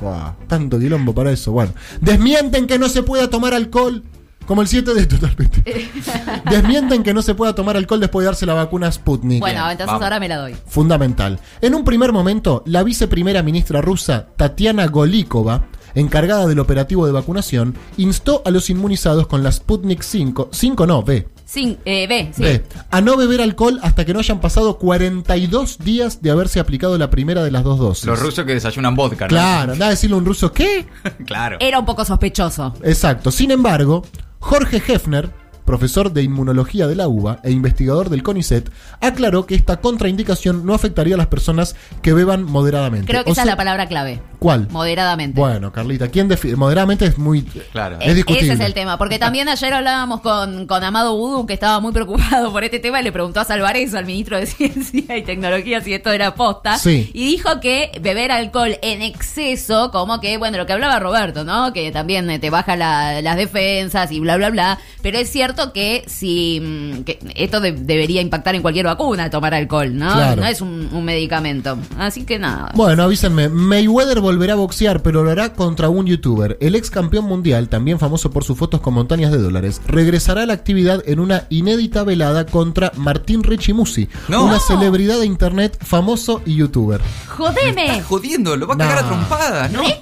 tanto 0.47 0.79
quilombo 0.79 1.15
para 1.15 1.33
eso. 1.33 1.53
Bueno, 1.53 1.73
desmienten 2.01 2.67
que 2.67 2.79
no 2.79 2.89
se 2.89 3.03
pueda 3.03 3.29
tomar 3.29 3.55
alcohol 3.55 4.05
como 4.47 4.63
el 4.63 4.69
7 4.69 4.95
de 4.95 5.07
totalmente. 5.07 5.63
Desmienten 6.51 7.03
que 7.03 7.13
no 7.13 7.23
se 7.23 7.35
pueda 7.35 7.55
tomar 7.55 7.77
alcohol 7.77 8.01
después 8.01 8.23
de 8.23 8.27
darse 8.27 8.47
la 8.47 8.55
vacuna 8.55 8.91
Sputnik. 8.91 9.41
Bueno, 9.41 9.71
entonces 9.71 10.01
ahora 10.01 10.21
me 10.21 10.29
la 10.29 10.37
doy. 10.37 10.57
Fundamental. 10.67 11.39
En 11.61 11.75
un 11.75 11.85
primer 11.85 12.13
momento, 12.13 12.63
la 12.67 12.83
viceprimera 12.83 13.43
ministra 13.43 13.81
rusa, 13.81 14.29
Tatiana 14.37 14.87
Golikova, 14.87 15.67
encargada 15.95 16.47
del 16.47 16.61
operativo 16.61 17.07
de 17.07 17.13
vacunación, 17.13 17.75
instó 17.97 18.43
a 18.45 18.51
los 18.51 18.71
inmunizados 18.71 19.27
con 19.27 19.43
la 19.43 19.51
Sputnik 19.51 20.03
5, 20.03 20.51
5 20.53 20.87
no, 20.87 21.03
B. 21.03 21.27
Sí, 21.45 21.79
eh, 21.85 22.09
B, 22.09 22.33
sí. 22.35 22.43
B, 22.43 22.65
a 22.91 23.01
no 23.01 23.17
beber 23.17 23.41
alcohol 23.41 23.79
hasta 23.83 24.05
que 24.05 24.13
no 24.13 24.19
hayan 24.19 24.41
pasado 24.41 24.79
42 24.79 25.79
días 25.79 26.21
de 26.21 26.33
haberse 26.33 26.59
aplicado 26.59 26.99
la 26.99 27.09
primera 27.09 27.45
de 27.45 27.53
las 27.53 27.63
dos 27.63 27.79
dosis. 27.79 28.05
Los 28.05 28.19
rusos 28.19 28.45
que 28.45 28.55
desayunan 28.55 28.97
vodka, 28.97 29.27
¿no? 29.27 29.29
Claro, 29.29 29.73
anda 29.73 29.87
a 29.87 29.91
decirle 29.91 30.15
a 30.15 30.19
un 30.19 30.25
ruso, 30.25 30.53
¿qué? 30.53 30.87
claro. 31.27 31.59
Era 31.61 31.79
un 31.79 31.87
poco 31.87 32.05
sospechoso. 32.05 32.75
Exacto. 32.83 33.31
Sin 33.31 33.53
embargo, 33.53 34.05
Jorge 34.39 34.83
Hefner, 34.87 35.31
profesor 35.65 36.13
de 36.13 36.23
inmunología 36.23 36.87
de 36.87 36.95
la 36.95 37.09
UBA 37.09 37.41
e 37.43 37.51
investigador 37.51 38.09
del 38.09 38.23
CONICET, 38.23 38.71
aclaró 39.01 39.47
que 39.47 39.55
esta 39.55 39.81
contraindicación 39.81 40.65
no 40.65 40.75
afectaría 40.75 41.17
a 41.17 41.19
las 41.19 41.27
personas 41.27 41.75
que 42.03 42.13
beban 42.13 42.45
moderadamente. 42.45 43.07
Creo 43.07 43.25
que 43.25 43.33
esa 43.33 43.43
es 43.43 43.47
la 43.47 43.57
palabra 43.57 43.87
clave. 43.87 44.23
¿Cuál? 44.47 44.69
Moderadamente. 44.71 45.41
Bueno, 45.41 45.73
Carlita, 45.73 46.07
¿quién 46.07 46.29
define? 46.29 46.55
Moderadamente 46.55 47.05
es 47.05 47.19
muy. 47.19 47.43
Claro. 47.73 47.99
Es 48.01 48.15
discutible. 48.15 48.53
Ese 48.53 48.63
es 48.63 48.69
el 48.69 48.75
tema. 48.75 48.97
Porque 48.97 49.19
también 49.19 49.49
ayer 49.49 49.75
hablábamos 49.75 50.21
con, 50.21 50.69
con 50.69 50.85
Amado 50.85 51.17
Vudú, 51.17 51.47
que 51.47 51.55
estaba 51.55 51.81
muy 51.81 51.91
preocupado 51.91 52.53
por 52.53 52.63
este 52.63 52.79
tema, 52.79 53.01
y 53.01 53.03
le 53.03 53.11
preguntó 53.11 53.41
a 53.41 53.45
Salvareso, 53.45 53.99
al 53.99 54.07
ministro 54.07 54.39
de 54.39 54.47
Ciencia 54.47 55.17
y 55.17 55.25
Tecnología, 55.25 55.81
si 55.81 55.95
esto 55.95 56.13
era 56.13 56.37
posta. 56.37 56.79
Sí. 56.79 57.11
Y 57.13 57.27
dijo 57.27 57.59
que 57.59 57.91
beber 58.01 58.31
alcohol 58.31 58.79
en 58.83 59.03
exceso, 59.03 59.91
como 59.91 60.21
que, 60.21 60.39
bueno, 60.39 60.59
lo 60.59 60.67
que 60.67 60.75
hablaba 60.75 61.01
Roberto, 61.01 61.43
¿no? 61.43 61.73
Que 61.73 61.91
también 61.91 62.41
te 62.41 62.49
baja 62.49 62.77
las 62.77 63.37
defensas 63.37 64.13
y 64.13 64.21
bla, 64.21 64.37
bla, 64.37 64.51
bla. 64.51 64.79
Pero 65.03 65.19
es 65.19 65.29
cierto 65.29 65.73
que 65.73 66.05
si. 66.07 66.61
Mm, 66.61 67.03
que 67.03 67.19
esto 67.35 67.61
debería 67.61 68.21
impactar 68.21 68.55
en 68.55 68.63
cualquier 68.63 68.87
vacuna, 68.87 69.29
tomar 69.29 69.55
alcohol, 69.55 69.97
¿no? 69.97 70.37
No 70.37 70.47
es 70.47 70.61
un, 70.61 70.89
un 70.93 71.05
medicamento. 71.05 71.77
Así 71.99 72.23
que 72.23 72.39
nada. 72.39 72.71
Bueno, 72.77 73.03
avísenme. 73.03 73.49
Mayweather 73.49 74.21
volverá 74.37 74.53
a 74.53 74.57
boxear, 74.57 75.01
pero 75.03 75.25
lo 75.25 75.31
hará 75.31 75.55
contra 75.55 75.89
un 75.89 76.05
youtuber. 76.05 76.59
El 76.61 76.75
ex 76.75 76.91
campeón 76.91 77.25
mundial, 77.25 77.71
también 77.71 77.99
famoso 77.99 78.31
por 78.31 78.45
sus 78.45 78.59
fotos 78.59 78.83
con 78.83 78.93
montañas 78.93 79.33
de 79.33 79.39
dólares, 79.39 79.81
regresará 79.87 80.43
a 80.43 80.47
la 80.47 80.53
actividad 80.53 81.03
en 81.07 81.21
una 81.21 81.47
inédita 81.49 82.05
velada 82.05 82.45
contra 82.45 82.93
Martín 82.97 83.43
Richimusi, 83.43 84.11
una 84.29 84.61
celebridad 84.61 85.19
de 85.21 85.25
internet 85.25 85.79
famoso 85.83 86.43
y 86.45 86.57
youtuber. 86.57 87.01
¡Jodeme! 87.29 88.03
jodiendo, 88.03 88.57
lo 88.57 88.67
va 88.67 88.75
a 88.75 88.79
cagar 88.79 88.99
a 88.99 89.07
trompadas, 89.07 89.73
¿no? 89.73 89.83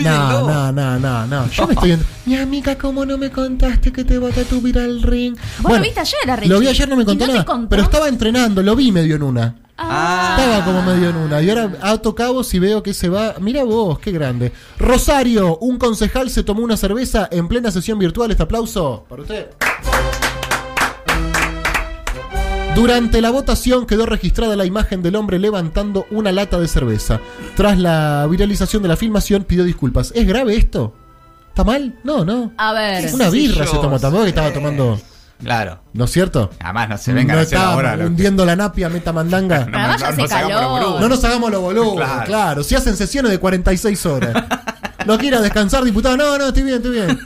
No, 0.00 0.46
no, 0.46 0.72
no, 0.72 0.98
no, 0.98 1.26
no. 1.26 1.50
Yo 1.50 1.66
me 1.66 1.74
estoy 1.74 1.88
viendo. 1.88 2.06
Mi 2.26 2.36
amiga, 2.36 2.78
¿cómo 2.78 3.04
no 3.04 3.18
me 3.18 3.30
contaste 3.30 3.92
que 3.92 4.04
te 4.04 4.18
va 4.18 4.28
a 4.28 4.32
tu 4.32 4.62
al 4.78 5.02
ring? 5.02 5.36
bueno, 5.60 5.78
lo 5.78 5.82
viste 5.82 6.00
ayer, 6.00 6.38
Richie? 6.38 6.48
Lo 6.48 6.60
vi 6.60 6.68
ayer, 6.68 6.88
no 6.88 6.96
me 6.96 7.04
contó 7.04 7.26
nada. 7.26 7.44
Pero 7.68 7.82
estaba 7.82 8.08
entrenando, 8.08 8.62
lo 8.62 8.76
vi 8.76 8.92
medio 8.92 9.16
en 9.16 9.22
una. 9.24 9.56
Ah. 9.82 10.36
Estaba 10.38 10.64
como 10.64 10.82
medio 10.82 11.08
en 11.08 11.16
una. 11.16 11.40
Y 11.40 11.48
ahora 11.48 11.72
ato 11.80 12.14
cabos 12.14 12.52
y 12.52 12.58
veo 12.58 12.82
que 12.82 12.92
se 12.92 13.08
va. 13.08 13.36
Mira 13.40 13.64
vos, 13.64 13.98
qué 13.98 14.12
grande. 14.12 14.52
Rosario, 14.78 15.56
un 15.58 15.78
concejal 15.78 16.28
se 16.28 16.42
tomó 16.42 16.62
una 16.62 16.76
cerveza 16.76 17.28
en 17.30 17.48
plena 17.48 17.70
sesión 17.70 17.98
virtual. 17.98 18.30
Este 18.30 18.42
aplauso 18.42 19.06
para 19.08 19.22
usted. 19.22 19.46
Durante 22.74 23.20
la 23.20 23.30
votación 23.30 23.86
quedó 23.86 24.06
registrada 24.06 24.54
la 24.54 24.64
imagen 24.64 25.02
del 25.02 25.16
hombre 25.16 25.38
levantando 25.38 26.06
una 26.10 26.30
lata 26.30 26.60
de 26.60 26.68
cerveza. 26.68 27.20
Tras 27.56 27.78
la 27.78 28.26
viralización 28.30 28.82
de 28.82 28.88
la 28.88 28.96
filmación 28.96 29.44
pidió 29.44 29.64
disculpas. 29.64 30.12
¿Es 30.14 30.26
grave 30.26 30.56
esto? 30.56 30.94
¿Está 31.48 31.64
mal? 31.64 31.98
No, 32.04 32.24
no. 32.24 32.52
A 32.58 32.72
ver. 32.72 33.12
Una 33.14 33.30
birra 33.30 33.66
se 33.66 33.76
tomó 33.78 33.98
tampoco 33.98 34.24
que 34.24 34.28
estaba 34.28 34.52
tomando. 34.52 35.00
Claro. 35.42 35.80
¿No 35.92 36.04
es 36.04 36.10
cierto? 36.10 36.50
Además 36.60 36.88
no 36.88 36.98
se 36.98 37.12
venga 37.12 37.34
no 37.34 37.58
a 37.58 37.72
ahora. 37.72 37.94
hundiendo 37.94 38.44
la 38.44 38.56
napia, 38.56 38.88
meta 38.88 39.12
mandanga. 39.12 39.64
no, 39.70 39.78
no, 39.78 39.98
no, 39.98 40.16
nos 40.16 40.32
hagamos 40.32 41.00
no 41.00 41.08
nos 41.08 41.24
hagamos 41.24 41.50
los 41.50 41.60
boludos. 41.60 42.08
Claro. 42.26 42.62
Si 42.62 42.74
hacen 42.74 42.96
sesiones 42.96 43.30
de 43.32 43.38
46 43.38 44.06
horas. 44.06 44.44
¿No 45.06 45.18
quiera 45.18 45.40
descansar, 45.40 45.82
diputado? 45.82 46.16
No, 46.16 46.36
no, 46.36 46.48
estoy 46.48 46.62
bien, 46.62 46.76
estoy 46.76 46.92
bien. 46.92 47.18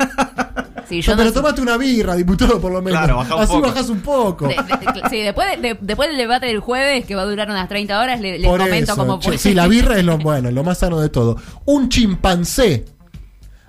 Sí, 0.89 1.01
yo 1.01 1.17
pero 1.17 1.33
tomaste 1.33 1.61
una 1.61 1.77
birra, 1.77 2.15
diputado, 2.15 2.61
por 2.61 2.73
lo 2.73 2.81
menos. 2.83 3.03
Claro, 3.03 3.21
Así 3.41 3.59
bajás 3.59 3.89
un 3.89 4.01
poco. 4.01 4.49
sí, 5.11 5.23
después, 5.23 5.47
después 5.81 6.09
del 6.09 6.19
debate 6.19 6.47
del 6.47 6.61
jueves, 6.61 7.05
que 7.05 7.15
va 7.15 7.23
a 7.23 7.27
durar 7.27 7.51
unas 7.51 7.69
30 7.69 7.99
horas, 7.99 8.21
les 8.21 8.47
comento 8.47 8.97
cómo 8.97 9.21
fue. 9.21 9.39
Sí, 9.39 9.55
la 9.55 9.67
birra 9.67 9.99
es 9.99 10.05
lo 10.05 10.19
bueno, 10.19 10.51
lo 10.51 10.63
más 10.63 10.79
sano 10.79 11.01
de 11.01 11.09
todo. 11.09 11.37
Un 11.65 11.89
chimpancé 11.89 12.85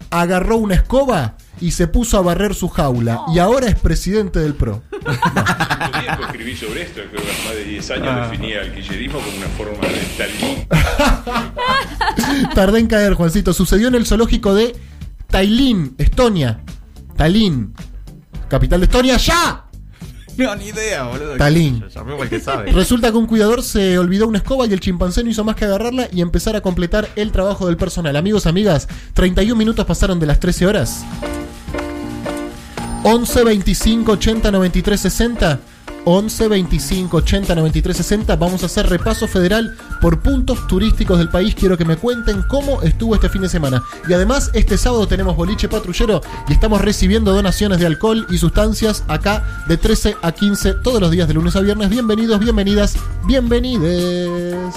agarró 0.09 0.57
una 0.57 0.75
escoba 0.75 1.35
y 1.61 1.71
se 1.71 1.87
puso 1.87 2.17
a 2.17 2.21
barrer 2.21 2.53
su 2.53 2.69
jaula 2.69 3.21
y 3.33 3.39
ahora 3.39 3.67
es 3.67 3.75
presidente 3.75 4.39
del 4.39 4.55
PRO. 4.55 4.81
No. 5.05 6.25
escribí 6.27 6.55
sobre 6.55 6.83
esto, 6.83 7.01
creo 7.09 7.23
que 7.23 7.31
hace 7.31 7.47
más 7.47 7.55
de 7.55 7.63
10 7.63 7.91
años 7.91 8.07
ah. 8.09 8.27
definía 8.29 8.61
el 8.61 8.73
kirchnerismo 8.73 9.19
como 9.19 9.37
una 9.37 9.47
forma 9.47 9.87
de 9.87 9.99
Stalin. 10.01 10.67
Tardé 12.55 12.79
en 12.79 12.87
caer, 12.87 13.13
Juancito. 13.13 13.53
Sucedió 13.53 13.87
en 13.87 13.95
el 13.95 14.05
zoológico 14.05 14.53
de 14.53 14.75
Tallinn, 15.27 15.95
Estonia. 15.97 16.61
Tallinn, 17.15 17.73
capital 18.49 18.81
de 18.81 18.85
Estonia, 18.85 19.17
¡ya! 19.17 19.65
No, 20.37 20.55
ni 20.55 20.67
idea, 20.67 21.03
boludo. 21.03 21.37
Talín. 21.37 21.83
que 22.29 22.39
sabe. 22.39 22.71
Resulta 22.71 23.11
que 23.11 23.17
un 23.17 23.27
cuidador 23.27 23.63
se 23.63 23.97
olvidó 23.97 24.27
una 24.27 24.39
escoba 24.39 24.67
y 24.67 24.73
el 24.73 24.79
chimpancé 24.79 25.23
no 25.23 25.29
hizo 25.29 25.43
más 25.43 25.55
que 25.55 25.65
agarrarla 25.65 26.09
y 26.11 26.21
empezar 26.21 26.55
a 26.55 26.61
completar 26.61 27.07
el 27.15 27.31
trabajo 27.31 27.67
del 27.67 27.77
personal. 27.77 28.15
Amigos, 28.15 28.45
amigas, 28.45 28.87
31 29.13 29.55
minutos 29.55 29.85
pasaron 29.85 30.19
de 30.19 30.25
las 30.25 30.39
13 30.39 30.67
horas. 30.67 31.05
11 33.07 33.43
25 33.43 34.11
80 34.13 34.51
93 34.51 34.99
60 34.99 35.59
11 36.05 36.47
25 36.47 37.17
80 37.17 37.55
93 37.55 37.97
60. 37.97 38.35
Vamos 38.35 38.63
a 38.63 38.65
hacer 38.65 38.89
repaso 38.89 39.27
federal 39.27 39.75
por 40.01 40.21
puntos 40.21 40.65
turísticos 40.67 41.19
del 41.19 41.29
país. 41.29 41.53
Quiero 41.55 41.77
que 41.77 41.85
me 41.85 41.97
cuenten 41.97 42.43
cómo 42.47 42.81
estuvo 42.81 43.13
este 43.13 43.29
fin 43.29 43.43
de 43.43 43.49
semana. 43.49 43.83
Y 44.07 44.13
además, 44.13 44.49
este 44.53 44.77
sábado 44.77 45.07
tenemos 45.07 45.35
boliche 45.35 45.67
patrullero 45.67 46.21
y 46.47 46.53
estamos 46.53 46.81
recibiendo 46.81 47.31
donaciones 47.31 47.79
de 47.79 47.85
alcohol 47.85 48.25
y 48.29 48.37
sustancias 48.37 49.03
acá 49.07 49.65
de 49.67 49.77
13 49.77 50.17
a 50.21 50.31
15 50.31 50.73
todos 50.83 50.99
los 50.99 51.11
días 51.11 51.27
de 51.27 51.35
lunes 51.35 51.55
a 51.55 51.61
viernes. 51.61 51.89
Bienvenidos, 51.89 52.39
bienvenidas, 52.39 52.95
bienvenides. 53.25 54.73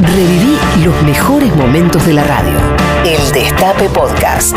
Reviví 0.00 0.56
los 0.84 1.02
mejores 1.02 1.54
momentos 1.56 2.06
de 2.06 2.14
la 2.14 2.24
radio. 2.24 2.58
El 3.04 3.32
Destape 3.32 3.88
Podcast. 3.90 4.56